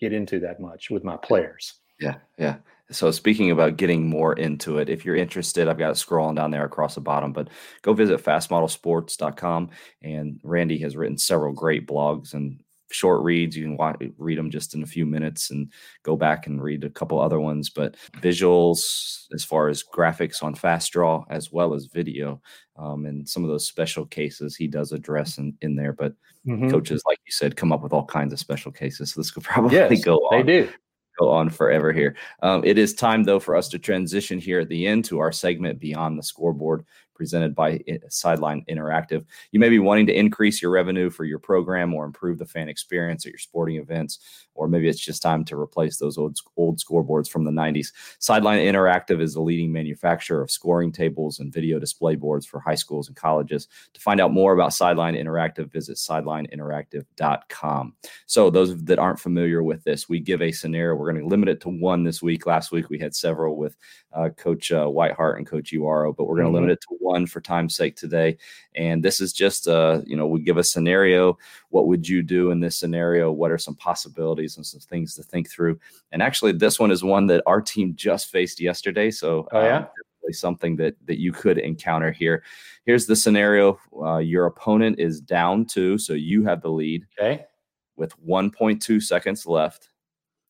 get 0.01 0.13
into 0.13 0.41
that 0.41 0.61
much 0.61 0.91
with 0.91 1.05
my 1.05 1.17
players. 1.17 1.75
Yeah 1.99 2.17
yeah. 2.39 2.57
So 2.91 3.11
speaking 3.11 3.51
about 3.51 3.77
getting 3.77 4.09
more 4.09 4.33
into 4.33 4.79
it 4.79 4.89
if 4.89 5.05
you're 5.05 5.17
interested 5.17 5.69
i've 5.69 5.79
got 5.79 5.91
it 5.91 5.95
scrolling 5.95 6.37
down 6.37 6.51
there 6.51 6.65
across 6.65 6.95
the 6.95 7.01
bottom 7.01 7.33
but 7.33 7.49
go 7.83 7.93
visit 7.93 8.25
fastmodelsports.com 8.25 9.71
and 10.03 10.41
randy 10.43 10.79
has 10.79 10.97
written 10.97 11.19
several 11.19 11.53
great 11.53 11.87
blogs 11.87 12.35
and 12.35 12.61
short 12.91 13.23
reads. 13.23 13.57
You 13.57 13.65
can 13.65 13.77
watch, 13.77 14.03
read 14.19 14.39
them 14.39 14.51
just 14.51 14.75
in 14.75 14.83
a 14.83 14.87
few 14.87 15.07
minutes 15.07 15.51
and 15.51 15.73
go 16.03 16.17
back 16.17 16.47
and 16.47 16.63
read 16.63 16.85
a 16.85 16.91
couple 16.91 17.21
other 17.21 17.41
ones. 17.41 17.71
But 17.71 17.97
visuals, 18.21 19.27
as 19.35 19.45
far 19.45 19.69
as 19.69 19.83
graphics 19.83 20.43
on 20.43 20.55
Fast 20.55 20.93
Draw, 20.93 21.25
as 21.31 21.53
well 21.53 21.75
as 21.75 21.87
video, 21.87 22.41
um, 22.77 23.07
and 23.07 23.29
some 23.29 23.45
of 23.45 23.51
those 23.51 23.67
special 23.67 24.07
cases 24.07 24.57
he 24.57 24.67
does 24.67 24.93
address 24.93 25.39
in, 25.39 25.55
in 25.63 25.77
there. 25.77 25.93
But 25.93 26.15
mm-hmm. 26.47 26.71
coaches, 26.71 27.03
like 27.07 27.19
you 27.27 27.33
said, 27.33 27.57
come 27.57 27.73
up 27.73 27.83
with 27.83 27.93
all 27.93 28.07
kinds 28.07 28.33
of 28.33 28.39
special 28.39 28.73
cases. 28.73 29.13
So 29.13 29.21
this 29.21 29.31
could 29.31 29.43
probably 29.45 29.77
yes, 29.77 30.05
go 30.05 30.17
on. 30.17 30.47
They 30.47 30.65
do 30.65 30.69
go 31.21 31.31
on 31.31 31.51
forever 31.51 31.93
here. 31.93 32.17
Um, 32.43 32.63
it 32.65 32.79
is 32.79 32.95
time, 32.95 33.25
though, 33.25 33.41
for 33.41 33.55
us 33.55 33.69
to 33.69 33.79
transition 33.79 34.39
here 34.39 34.61
at 34.61 34.69
the 34.69 34.87
end 34.87 35.05
to 35.07 35.19
our 35.19 35.33
segment 35.33 35.79
Beyond 35.79 36.19
the 36.19 36.23
Scoreboard, 36.23 36.85
presented 37.21 37.55
by 37.55 37.79
Sideline 38.09 38.65
Interactive. 38.67 39.27
You 39.53 39.61
may 39.61 39.69
be 39.69 39.79
wanting 39.79 40.07
to 40.07 40.19
increase 40.19 40.63
your 40.63 40.71
revenue 40.71 41.11
for 41.11 41.27
your 41.27 41.39
program 41.39 41.93
or 41.93 42.07
improve 42.07 42.39
the 42.39 42.47
fan 42.47 42.71
experience 42.71 43.27
at 43.27 43.33
your 43.33 43.39
sporting 43.39 43.77
events, 43.77 44.21
or 44.55 44.69
maybe 44.69 44.89
it's 44.89 44.99
just 44.99 45.21
time 45.21 45.45
to 45.45 45.61
replace 45.61 45.99
those 45.99 46.17
old, 46.17 46.39
old 46.57 46.79
scoreboards 46.79 47.29
from 47.29 47.45
the 47.45 47.51
90s. 47.51 47.89
Sideline 48.21 48.61
Interactive 48.61 49.21
is 49.21 49.35
the 49.35 49.43
leading 49.43 49.71
manufacturer 49.71 50.41
of 50.41 50.51
scoring 50.51 50.93
tables 50.93 51.41
and 51.41 51.53
video 51.53 51.79
display 51.79 52.15
boards 52.15 52.47
for 52.47 52.59
high 52.59 52.75
schools 52.75 53.09
and 53.09 53.17
colleges. 53.19 53.69
To 53.93 54.01
find 54.01 54.19
out 54.19 54.33
more 54.33 54.55
about 54.55 54.73
Sideline 54.73 55.15
Interactive, 55.15 55.71
visit 55.71 55.99
sidelineinteractive.com. 55.99 57.95
So, 58.25 58.49
those 58.49 58.83
that 58.85 58.99
aren't 58.99 59.21
familiar 59.21 59.63
with 59.63 59.85
this, 59.85 60.09
we 60.09 60.21
give 60.21 60.41
a 60.41 60.53
scenario. 60.53 60.95
We're 60.95 61.13
going 61.13 61.23
to 61.23 61.29
limit 61.29 61.51
it 61.51 61.61
to 61.61 61.69
one 61.69 62.03
this 62.03 62.23
week. 62.23 62.47
Last 62.47 62.73
week 62.73 62.89
we 62.89 62.99
had 62.99 63.15
several 63.15 63.59
with 63.59 63.77
uh, 64.15 64.31
Coach 64.31 64.73
uh, 64.73 64.87
Whitehart 64.87 65.37
and 65.37 65.47
Coach 65.47 65.71
Uaro, 65.73 66.17
but 66.17 66.25
we're 66.25 66.37
going 66.37 66.47
to 66.47 66.49
mm-hmm. 66.49 66.55
limit 66.55 66.71
it 66.71 66.81
to 66.83 66.97
one 66.99 67.10
for 67.27 67.41
time's 67.41 67.77
sake 67.77 67.97
today. 67.97 68.39
And 68.75 69.03
this 69.03 69.21
is 69.21 69.33
just, 69.33 69.69
uh, 69.69 70.01
you 70.07 70.17
know, 70.17 70.27
we 70.27 70.41
give 70.41 70.57
a 70.57 70.65
scenario. 70.65 71.39
What 71.71 71.87
would 71.87 72.09
you 72.09 72.23
do 72.23 72.51
in 72.51 72.61
this 72.61 72.77
scenario? 72.77 73.33
What 73.33 73.51
are 73.51 73.59
some 73.59 73.75
possibilities 73.77 74.57
and 74.57 74.67
some 74.67 74.81
things 74.81 75.15
to 75.17 75.23
think 75.23 75.51
through? 75.51 75.79
And 76.13 76.23
actually, 76.23 76.53
this 76.53 76.79
one 76.79 76.91
is 76.91 77.03
one 77.03 77.27
that 77.29 77.43
our 77.47 77.61
team 77.61 77.95
just 77.95 78.31
faced 78.31 78.61
yesterday. 78.61 79.11
So, 79.11 79.49
oh, 79.53 79.63
yeah. 79.63 79.79
Um, 79.79 79.87
something 80.33 80.77
that 80.77 80.95
that 81.07 81.19
you 81.19 81.33
could 81.33 81.59
encounter 81.59 82.13
here. 82.13 82.45
Here's 82.85 83.07
the 83.07 83.17
scenario: 83.17 83.79
uh, 84.01 84.19
your 84.19 84.47
opponent 84.47 84.99
is 84.99 85.21
down 85.21 85.65
two, 85.65 85.99
so 85.99 86.13
you 86.13 86.45
have 86.45 86.63
the 86.63 86.71
lead. 86.71 87.07
Okay. 87.19 87.47
With 87.97 88.15
1.2 88.25 89.03
seconds 89.03 89.45
left, 89.45 89.91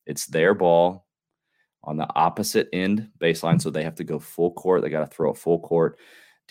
it's 0.05 0.25
their 0.27 0.53
ball 0.53 1.05
on 1.83 1.97
the 1.97 2.07
opposite 2.15 2.69
end 2.71 3.09
baseline. 3.19 3.61
So 3.61 3.69
they 3.69 3.83
have 3.83 3.95
to 3.95 4.03
go 4.03 4.19
full 4.19 4.51
court. 4.53 4.81
They 4.81 4.89
got 4.89 5.01
to 5.01 5.13
throw 5.13 5.31
a 5.31 5.35
full 5.35 5.59
court. 5.59 5.97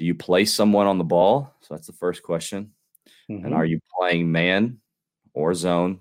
Do 0.01 0.07
you 0.07 0.15
place 0.15 0.55
someone 0.55 0.87
on 0.87 0.97
the 0.97 1.05
ball? 1.05 1.55
So 1.61 1.75
that's 1.75 1.87
the 1.87 1.93
first 1.93 2.23
question. 2.23 2.71
Mm-hmm. 3.31 3.45
And 3.45 3.55
are 3.55 3.67
you 3.67 3.81
playing 3.99 4.33
man 4.33 4.79
or 5.35 5.53
zone? 5.53 6.01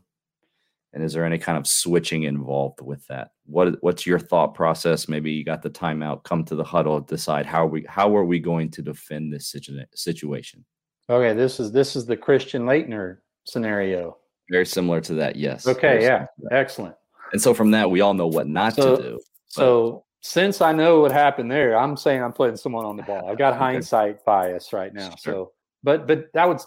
And 0.93 1.03
is 1.03 1.11
there 1.11 1.25
any 1.25 1.37
kind 1.37 1.57
of 1.57 1.67
switching 1.67 2.23
involved 2.23 2.79
with 2.79 3.05
that? 3.07 3.31
What 3.45 3.75
what's 3.83 4.05
your 4.05 4.17
thought 4.17 4.55
process? 4.55 5.09
Maybe 5.09 5.33
you 5.33 5.43
got 5.43 5.61
the 5.61 5.69
timeout, 5.69 6.23
come 6.23 6.45
to 6.45 6.55
the 6.55 6.63
huddle, 6.63 7.01
decide 7.01 7.45
how 7.45 7.65
are 7.65 7.67
we 7.67 7.85
how 7.89 8.15
are 8.15 8.23
we 8.23 8.39
going 8.39 8.71
to 8.71 8.81
defend 8.81 9.33
this 9.33 9.53
situation? 9.95 10.63
Okay, 11.09 11.33
this 11.33 11.59
is 11.59 11.73
this 11.73 11.97
is 11.97 12.05
the 12.05 12.15
Christian 12.15 12.61
Laettner 12.61 13.17
scenario. 13.43 14.15
Very 14.49 14.65
similar 14.65 15.01
to 15.01 15.13
that, 15.15 15.35
yes. 15.35 15.67
Okay, 15.67 16.03
yeah, 16.03 16.27
excellent. 16.51 16.95
And 17.33 17.41
so 17.41 17.53
from 17.53 17.71
that, 17.71 17.91
we 17.91 17.99
all 17.99 18.13
know 18.13 18.27
what 18.27 18.47
not 18.47 18.75
so, 18.75 18.95
to 18.95 19.03
do. 19.03 19.19
So 19.47 20.05
since 20.21 20.61
I 20.61 20.71
know 20.71 20.99
what 21.01 21.11
happened 21.11 21.51
there, 21.51 21.77
I'm 21.77 21.95
saying 21.95 22.21
I'm 22.21 22.33
putting 22.33 22.57
someone 22.57 22.85
on 22.85 22.97
the 22.97 23.03
ball. 23.03 23.29
I've 23.29 23.37
got 23.37 23.57
hindsight 23.57 24.23
bias 24.25 24.73
right 24.73 24.93
now. 24.93 25.09
Sure. 25.11 25.33
So, 25.33 25.51
but 25.83 26.07
but 26.07 26.25
that 26.33 26.47
would, 26.47 26.59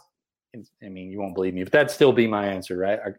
I 0.82 0.88
mean, 0.88 1.10
you 1.10 1.20
won't 1.20 1.34
believe 1.34 1.54
me, 1.54 1.62
but 1.62 1.72
that'd 1.72 1.90
still 1.90 2.12
be 2.12 2.26
my 2.26 2.46
answer, 2.46 2.76
right? 2.76 2.98
I, 3.04 3.10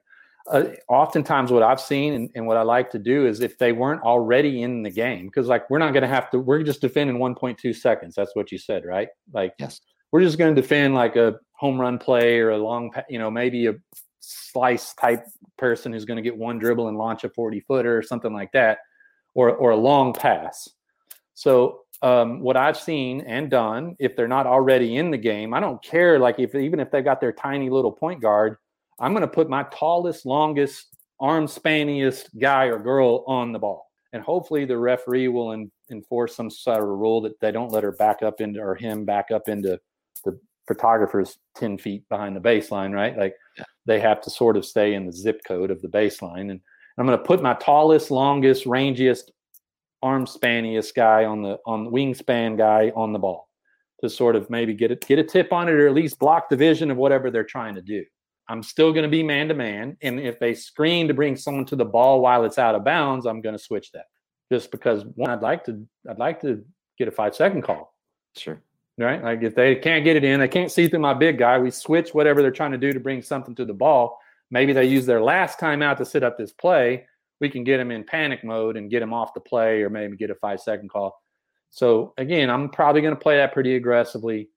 uh, 0.51 0.73
oftentimes, 0.89 1.51
what 1.51 1.63
I've 1.63 1.79
seen 1.79 2.13
and, 2.13 2.29
and, 2.35 2.45
what 2.45 2.57
I 2.57 2.63
like 2.63 2.91
to 2.91 2.99
do 2.99 3.27
is 3.27 3.39
if 3.39 3.57
they 3.57 3.71
weren't 3.71 4.01
already 4.01 4.61
in 4.61 4.83
the 4.83 4.89
game, 4.89 5.27
because 5.27 5.47
like 5.47 5.69
we're 5.69 5.77
not 5.77 5.93
going 5.93 6.01
to 6.01 6.09
have 6.09 6.29
to, 6.31 6.39
we're 6.39 6.63
just 6.63 6.81
defending 6.81 7.17
1.2 7.17 7.73
seconds. 7.73 8.13
That's 8.15 8.35
what 8.35 8.51
you 8.51 8.57
said, 8.57 8.83
right? 8.83 9.07
Like, 9.31 9.53
yes, 9.57 9.79
we're 10.11 10.21
just 10.21 10.37
going 10.37 10.53
to 10.53 10.61
defend 10.61 10.95
like 10.95 11.15
a 11.15 11.39
home 11.53 11.79
run 11.79 11.97
play 11.97 12.39
or 12.39 12.51
a 12.51 12.57
long, 12.57 12.91
you 13.07 13.19
know, 13.19 13.31
maybe 13.31 13.67
a 13.67 13.75
slice 14.19 14.93
type 14.95 15.25
person 15.57 15.93
who's 15.93 16.05
going 16.05 16.17
to 16.17 16.21
get 16.21 16.35
one 16.35 16.59
dribble 16.59 16.89
and 16.89 16.97
launch 16.97 17.23
a 17.23 17.29
40 17.29 17.61
footer 17.61 17.97
or 17.97 18.03
something 18.03 18.33
like 18.33 18.51
that, 18.51 18.79
or, 19.33 19.51
or 19.51 19.71
a 19.71 19.77
long 19.77 20.13
pass. 20.13 20.69
So, 21.33 21.79
um, 22.01 22.41
what 22.41 22.57
I've 22.57 22.77
seen 22.77 23.21
and 23.21 23.49
done, 23.49 23.95
if 23.97 24.15
they're 24.15 24.27
not 24.27 24.45
already 24.45 24.97
in 24.97 25.09
the 25.09 25.17
game, 25.17 25.53
I 25.53 25.61
don't 25.61 25.81
care. 25.81 26.19
Like, 26.19 26.37
if 26.37 26.53
even 26.53 26.79
if 26.79 26.91
they've 26.91 27.03
got 27.03 27.21
their 27.21 27.31
tiny 27.31 27.69
little 27.69 27.93
point 27.93 28.21
guard, 28.21 28.57
I'm 28.99 29.13
going 29.13 29.21
to 29.21 29.27
put 29.27 29.49
my 29.49 29.63
tallest, 29.71 30.25
longest, 30.25 30.93
arm 31.19 31.47
spanniest 31.47 32.37
guy 32.37 32.65
or 32.65 32.77
girl 32.77 33.23
on 33.27 33.51
the 33.51 33.59
ball. 33.59 33.89
And 34.11 34.21
hopefully 34.21 34.65
the 34.65 34.77
referee 34.77 35.29
will 35.29 35.53
in, 35.53 35.71
enforce 35.89 36.35
some 36.35 36.49
sort 36.49 36.83
of 36.83 36.87
rule 36.87 37.21
that 37.21 37.39
they 37.39 37.51
don't 37.51 37.71
let 37.71 37.83
her 37.83 37.93
back 37.93 38.21
up 38.21 38.41
into 38.41 38.59
or 38.59 38.75
him 38.75 39.05
back 39.05 39.31
up 39.31 39.47
into 39.47 39.79
the 40.23 40.39
photographer's 40.67 41.37
10 41.55 41.77
feet 41.77 42.07
behind 42.09 42.35
the 42.35 42.41
baseline, 42.41 42.93
right? 42.93 43.17
Like 43.17 43.35
yeah. 43.57 43.63
they 43.85 43.99
have 43.99 44.21
to 44.21 44.29
sort 44.29 44.57
of 44.57 44.65
stay 44.65 44.93
in 44.93 45.05
the 45.05 45.11
zip 45.11 45.41
code 45.47 45.71
of 45.71 45.81
the 45.81 45.87
baseline. 45.87 46.51
And 46.51 46.61
I'm 46.97 47.05
going 47.05 47.17
to 47.17 47.23
put 47.23 47.41
my 47.41 47.53
tallest, 47.55 48.11
longest, 48.11 48.65
rangiest, 48.65 49.31
arm 50.01 50.27
spanniest 50.27 50.93
guy 50.95 51.23
on 51.23 51.41
the 51.41 51.57
on 51.65 51.85
the 51.85 51.91
wingspan 51.91 52.57
guy 52.57 52.91
on 52.95 53.13
the 53.13 53.19
ball 53.19 53.47
to 54.01 54.09
sort 54.09 54.35
of 54.35 54.49
maybe 54.49 54.73
get 54.73 54.91
it 54.91 55.05
get 55.07 55.17
a 55.17 55.23
tip 55.23 55.53
on 55.53 55.69
it 55.69 55.71
or 55.71 55.87
at 55.87 55.93
least 55.93 56.19
block 56.19 56.49
the 56.49 56.57
vision 56.57 56.91
of 56.91 56.97
whatever 56.97 57.31
they're 57.31 57.43
trying 57.43 57.73
to 57.73 57.81
do. 57.81 58.03
I'm 58.49 58.61
still 58.61 58.91
going 58.91 59.03
to 59.03 59.09
be 59.09 59.23
man 59.23 59.47
to 59.47 59.53
man, 59.53 59.95
and 60.01 60.19
if 60.19 60.37
they 60.37 60.53
screen 60.53 61.07
to 61.07 61.13
bring 61.13 61.37
someone 61.37 61.65
to 61.65 61.77
the 61.77 61.85
ball 61.85 62.19
while 62.19 62.43
it's 62.43 62.57
out 62.57 62.75
of 62.75 62.83
bounds, 62.83 63.25
I'm 63.25 63.41
going 63.41 63.55
to 63.55 63.63
switch 63.63 63.91
that. 63.93 64.05
Just 64.51 64.69
because 64.69 65.05
one, 65.15 65.29
I'd 65.29 65.41
like 65.41 65.63
to 65.65 65.87
I'd 66.09 66.19
like 66.19 66.41
to 66.41 66.63
get 66.97 67.07
a 67.07 67.11
five 67.11 67.33
second 67.35 67.61
call. 67.61 67.95
Sure 68.35 68.61
right? 68.97 69.23
Like 69.23 69.43
if 69.43 69.55
they 69.55 69.75
can't 69.75 70.03
get 70.03 70.15
it 70.15 70.23
in, 70.23 70.39
they 70.39 70.47
can't 70.47 70.71
see 70.71 70.87
through 70.87 70.99
my 70.99 71.13
big 71.13 71.37
guy. 71.37 71.57
We 71.59 71.71
switch 71.71 72.13
whatever 72.13 72.41
they're 72.41 72.51
trying 72.51 72.71
to 72.71 72.77
do 72.77 72.91
to 72.91 72.99
bring 72.99 73.21
something 73.21 73.55
to 73.55 73.65
the 73.65 73.73
ball. 73.73 74.19
Maybe 74.53 74.71
they 74.71 74.85
use 74.85 75.07
their 75.07 75.21
last 75.21 75.59
timeout 75.59 75.97
to 75.97 76.05
set 76.05 76.21
up 76.21 76.37
this 76.37 76.51
play. 76.51 77.07
We 77.41 77.49
can 77.49 77.63
get 77.63 77.77
them 77.77 77.89
in 77.89 78.03
panic 78.03 78.43
mode 78.43 78.77
and 78.77 78.87
get 78.87 78.99
them 78.99 79.11
off 79.11 79.33
the 79.33 79.39
play, 79.39 79.81
or 79.81 79.89
maybe 79.89 80.15
get 80.15 80.29
a 80.29 80.35
five 80.35 80.59
second 80.59 80.89
call. 80.89 81.19
So 81.71 82.13
again, 82.19 82.51
I'm 82.51 82.69
probably 82.69 83.01
going 83.01 83.15
to 83.15 83.19
play 83.19 83.37
that 83.37 83.51
pretty 83.51 83.75
aggressively. 83.75 84.49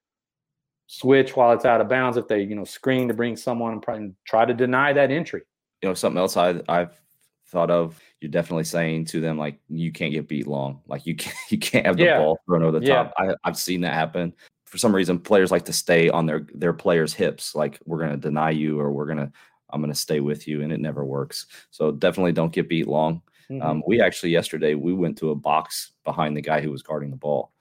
Switch 0.87 1.35
while 1.35 1.53
it's 1.53 1.65
out 1.65 1.81
of 1.81 1.89
bounds. 1.89 2.19
If 2.19 2.29
they, 2.29 2.43
you 2.43 2.55
know, 2.55 2.65
screen 2.65 3.09
to 3.09 3.15
bring 3.15 3.37
someone 3.37 3.81
and 3.89 4.15
try 4.27 4.45
to 4.45 4.53
deny 4.53 4.93
that 4.93 5.11
entry. 5.11 5.41
You 5.83 5.89
know, 5.89 5.95
something 5.95 6.19
else 6.19 6.37
I, 6.37 6.61
I've 6.69 7.01
thought 7.47 7.71
of 7.71 7.99
you're 8.21 8.31
definitely 8.31 8.65
saying 8.65 9.07
to 9.07 9.21
them 9.21 9.39
like 9.39 9.59
you 9.71 9.93
can't 9.93 10.13
get 10.13 10.27
beat 10.27 10.49
long 10.49 10.81
like 10.89 11.07
you 11.07 11.15
can't 11.15 11.37
you 11.49 11.59
can't 11.59 11.87
have 11.87 11.97
the 11.97 12.05
yeah. 12.05 12.19
ball 12.19 12.39
thrown 12.45 12.65
over 12.65 12.81
the 12.81 12.87
yeah. 12.87 13.05
top 13.05 13.15
I, 13.17 13.35
i've 13.45 13.57
seen 13.57 13.83
that 13.83 13.95
happen 13.95 14.35
for 14.65 14.79
some 14.79 14.93
reason 14.93 15.21
players 15.21 15.53
like 15.53 15.65
to 15.67 15.73
stay 15.73 16.09
on 16.09 16.27
their 16.27 16.45
their 16.55 16.73
players 16.73 17.15
hips 17.15 17.55
like 17.55 17.79
we're 17.87 17.99
going 17.99 18.11
to 18.11 18.17
deny 18.17 18.51
you 18.51 18.81
or 18.81 18.91
we're 18.91 19.07
going 19.07 19.19
to 19.19 19.31
i'm 19.71 19.81
going 19.81 19.93
to 19.93 19.99
stay 19.99 20.21
with 20.21 20.47
you 20.47 20.63
and 20.63 20.73
it 20.73 20.81
never 20.81 21.05
works 21.05 21.47
so 21.71 21.91
definitely 21.91 22.33
don't 22.33 22.53
get 22.53 22.69
beat 22.69 22.87
long 22.87 23.23
mm-hmm. 23.51 23.63
um, 23.63 23.83
we 23.87 24.01
actually 24.01 24.31
yesterday 24.31 24.75
we 24.75 24.93
went 24.93 25.17
to 25.17 25.31
a 25.31 25.35
box 25.35 25.93
behind 26.05 26.37
the 26.37 26.43
guy 26.43 26.61
who 26.61 26.71
was 26.71 26.83
guarding 26.83 27.11
the 27.11 27.17
ball 27.17 27.53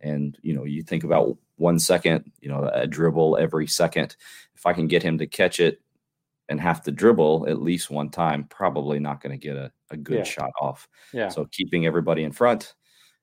and 0.00 0.38
you 0.42 0.54
know 0.54 0.64
you 0.64 0.82
think 0.82 1.04
about 1.04 1.36
one 1.56 1.78
second 1.78 2.30
you 2.40 2.48
know 2.48 2.68
a 2.72 2.86
dribble 2.86 3.36
every 3.38 3.66
second 3.66 4.16
if 4.54 4.66
i 4.66 4.72
can 4.72 4.86
get 4.86 5.02
him 5.02 5.18
to 5.18 5.26
catch 5.26 5.60
it 5.60 5.80
and 6.48 6.60
have 6.60 6.82
to 6.82 6.90
dribble 6.90 7.46
at 7.48 7.62
least 7.62 7.90
one 7.90 8.10
time, 8.10 8.44
probably 8.44 8.98
not 8.98 9.22
going 9.22 9.38
to 9.38 9.46
get 9.46 9.56
a, 9.56 9.72
a 9.90 9.96
good 9.96 10.18
yeah. 10.18 10.24
shot 10.24 10.50
off. 10.60 10.88
Yeah. 11.12 11.28
So 11.28 11.46
keeping 11.46 11.86
everybody 11.86 12.24
in 12.24 12.32
front, 12.32 12.74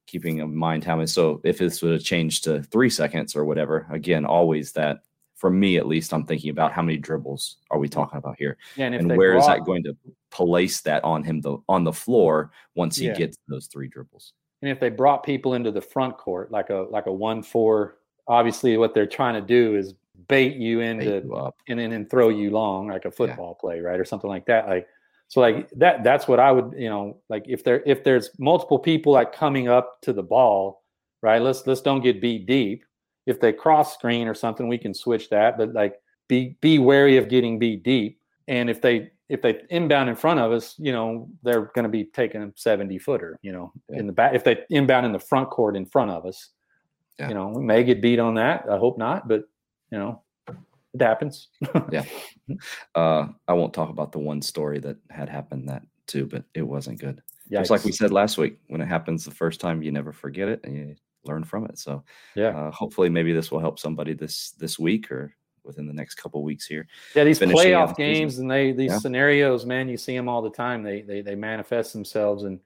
keeping 0.08 0.40
in 0.40 0.56
mind 0.56 0.84
how 0.84 0.96
many. 0.96 1.08
So 1.08 1.42
if 1.44 1.58
this 1.58 1.82
would 1.82 1.94
have 1.94 2.04
changed 2.04 2.44
to 2.46 2.64
three 2.64 2.90
seconds 2.90 3.36
or 3.36 3.46
whatever, 3.46 3.88
again, 3.92 4.26
always 4.26 4.72
that 4.74 5.04
for 5.42 5.50
me 5.50 5.78
at 5.78 5.88
least, 5.88 6.14
I'm 6.14 6.24
thinking 6.24 6.52
about 6.52 6.72
how 6.72 6.84
many 6.84 7.00
dribbles 7.00 7.58
are 7.72 7.80
we 7.80 7.90
talking 7.90 8.20
about 8.20 8.36
here, 8.38 8.58
yeah, 8.76 8.86
and, 8.86 8.94
and 8.94 9.18
where 9.18 9.36
is 9.36 9.48
that 9.48 9.66
going 9.66 9.82
to 9.86 9.98
place 10.30 10.82
that 10.82 11.04
on 11.04 11.24
him 11.24 11.42
the, 11.42 11.58
on 11.68 11.84
the 11.84 11.92
floor 11.92 12.52
once 12.76 12.96
he 12.96 13.08
yeah. 13.08 13.16
gets 13.16 13.38
those 13.48 13.66
three 13.66 13.88
dribbles. 13.88 14.34
And 14.62 14.70
if 14.70 14.80
they 14.80 14.90
brought 14.90 15.24
people 15.24 15.56
into 15.56 15.72
the 15.72 15.82
front 15.82 16.16
court 16.16 16.52
like 16.52 16.70
a 16.70 16.86
like 16.92 17.08
a 17.08 17.12
one 17.12 17.42
four, 17.42 17.98
obviously 18.28 18.78
what 18.78 18.94
they're 18.94 19.08
trying 19.08 19.34
to 19.34 19.42
do 19.42 19.76
is 19.76 19.96
bait 20.28 20.58
you 20.58 20.82
into 20.82 21.06
bait 21.06 21.24
you 21.26 21.52
and 21.70 21.80
then 21.80 21.92
and 21.92 22.08
throw 22.08 22.30
you 22.30 22.52
long 22.52 22.90
like 22.90 23.06
a 23.06 23.12
football 23.12 23.58
yeah. 23.58 23.62
play, 23.62 23.80
right, 23.80 24.00
or 24.00 24.06
something 24.06 24.30
like 24.30 24.46
that. 24.46 24.68
Like 24.68 24.88
so, 25.28 25.42
like 25.42 25.72
that. 25.72 26.04
That's 26.04 26.28
what 26.28 26.40
I 26.40 26.52
would, 26.52 26.76
you 26.78 26.90
know, 26.90 27.18
like 27.30 27.46
if 27.48 27.64
there 27.64 27.82
if 27.88 28.04
there's 28.04 28.30
multiple 28.38 28.78
people 28.78 29.14
like 29.14 29.34
coming 29.34 29.68
up 29.68 30.00
to 30.02 30.14
the 30.14 30.22
ball, 30.22 30.84
right? 31.24 31.42
Let's 31.42 31.66
let's 31.66 31.82
don't 31.82 32.02
get 32.02 32.22
beat 32.22 32.46
deep. 32.46 32.86
If 33.26 33.40
they 33.40 33.54
cross 33.54 33.94
screen 33.94 34.28
or 34.28 34.34
something, 34.34 34.68
we 34.68 34.78
can 34.78 34.94
switch 34.94 35.30
that. 35.30 35.58
But 35.58 35.74
like 35.74 35.96
be 36.28 36.58
be 36.62 36.80
wary 36.80 37.18
of 37.18 37.30
getting 37.30 37.60
beat 37.60 37.84
deep. 37.84 38.20
And 38.48 38.70
if 38.70 38.82
they 38.82 39.12
if 39.30 39.42
they 39.42 39.62
inbound 39.70 40.10
in 40.10 40.16
front 40.16 40.40
of 40.40 40.52
us, 40.52 40.76
you 40.78 40.92
know, 40.92 41.30
they're 41.42 41.72
going 41.74 41.84
to 41.84 41.90
be 41.90 42.04
taking 42.04 42.42
a 42.44 42.52
70 42.54 43.00
footer, 43.00 43.40
you 43.42 43.54
know, 43.54 43.72
yeah. 43.90 44.00
in 44.00 44.08
the 44.08 44.12
back. 44.12 44.36
If 44.36 44.44
they 44.44 44.60
inbound 44.70 45.06
in 45.06 45.14
the 45.14 45.20
front 45.20 45.50
court 45.50 45.78
in 45.78 45.86
front 45.86 46.12
of 46.12 46.26
us, 46.26 46.50
yeah. 47.18 47.30
you 47.30 47.34
know, 47.34 47.48
we 47.48 47.64
may 47.64 47.84
get 47.84 48.02
beat 48.02 48.20
on 48.20 48.36
that. 48.36 48.66
I 48.70 48.78
hope 48.78 48.98
not, 48.98 49.30
but 49.30 49.44
you 49.90 50.00
know, 50.00 50.22
it 50.94 51.02
happens. 51.02 51.48
yeah. 51.92 52.04
Uh, 52.94 53.28
I 53.48 53.54
won't 53.54 53.74
talk 53.74 53.90
about 53.90 54.12
the 54.12 54.20
one 54.20 54.42
story 54.42 54.80
that 54.80 54.98
had 55.10 55.30
happened 55.30 55.70
that 55.70 55.84
too, 56.08 56.26
but 56.26 56.44
it 56.54 56.64
wasn't 56.64 57.00
good. 57.00 57.22
Yikes. 57.50 57.60
Just 57.60 57.72
like 57.72 57.86
we 57.86 57.92
said 57.92 58.12
last 58.12 58.38
week, 58.38 58.60
when 58.68 58.82
it 58.82 58.88
happens 58.88 59.24
the 59.24 59.32
first 59.32 59.62
time, 59.62 59.82
you 59.82 59.92
never 59.92 60.12
forget 60.12 60.50
it 60.50 60.62
and 60.64 60.76
you 60.76 60.96
learn 61.24 61.44
from 61.44 61.66
it. 61.66 61.78
So 61.78 62.04
yeah, 62.36 62.50
uh, 62.50 62.72
hopefully 62.72 63.10
maybe 63.10 63.34
this 63.34 63.52
will 63.52 63.60
help 63.60 63.80
somebody 63.80 64.14
this 64.14 64.52
this 64.52 64.80
week 64.80 65.12
or 65.12 65.36
within 65.64 65.88
the 65.88 65.94
next 65.94 66.16
couple 66.16 66.44
weeks 66.44 66.66
here. 66.66 66.88
Yeah, 67.16 67.24
these 67.24 67.40
playoff 67.40 67.96
games 67.96 68.34
season. 68.34 68.46
and 68.46 68.52
they 68.52 68.72
these 68.72 68.92
yeah. 68.92 69.00
scenarios, 69.00 69.66
man, 69.66 69.90
you 69.90 69.98
see 69.98 70.16
them 70.16 70.30
all 70.30 70.42
the 70.42 70.50
time. 70.50 70.84
They 70.84 71.02
they 71.02 71.22
they 71.22 71.36
manifest 71.36 71.94
themselves 71.94 72.44
and 72.44 72.60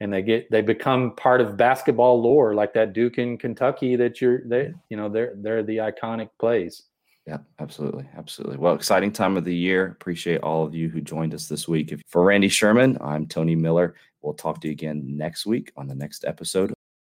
and 0.00 0.12
they 0.12 0.22
get 0.22 0.50
they 0.50 0.60
become 0.60 1.14
part 1.16 1.40
of 1.40 1.56
basketball 1.56 2.20
lore, 2.20 2.54
like 2.54 2.72
that 2.74 2.92
Duke 2.92 3.18
in 3.18 3.38
Kentucky 3.38 3.96
that 3.96 4.20
you're 4.20 4.46
they 4.46 4.72
you 4.88 4.96
know 4.96 5.08
they're 5.08 5.34
they're 5.36 5.62
the 5.62 5.78
iconic 5.78 6.28
plays. 6.38 6.84
Yeah, 7.26 7.38
absolutely. 7.58 8.06
Absolutely. 8.18 8.58
Well, 8.58 8.74
exciting 8.74 9.10
time 9.10 9.38
of 9.38 9.44
the 9.44 9.54
year. 9.54 9.86
Appreciate 9.86 10.42
all 10.42 10.66
of 10.66 10.74
you 10.74 10.90
who 10.90 11.00
joined 11.00 11.32
us 11.32 11.48
this 11.48 11.66
week. 11.66 11.94
For 12.06 12.22
Randy 12.22 12.50
Sherman, 12.50 12.98
I'm 13.00 13.26
Tony 13.26 13.56
Miller. 13.56 13.94
We'll 14.20 14.34
talk 14.34 14.60
to 14.60 14.68
you 14.68 14.72
again 14.72 15.02
next 15.06 15.46
week 15.46 15.72
on 15.74 15.86
the 15.86 15.94
next 15.94 16.26
episode 16.26 16.73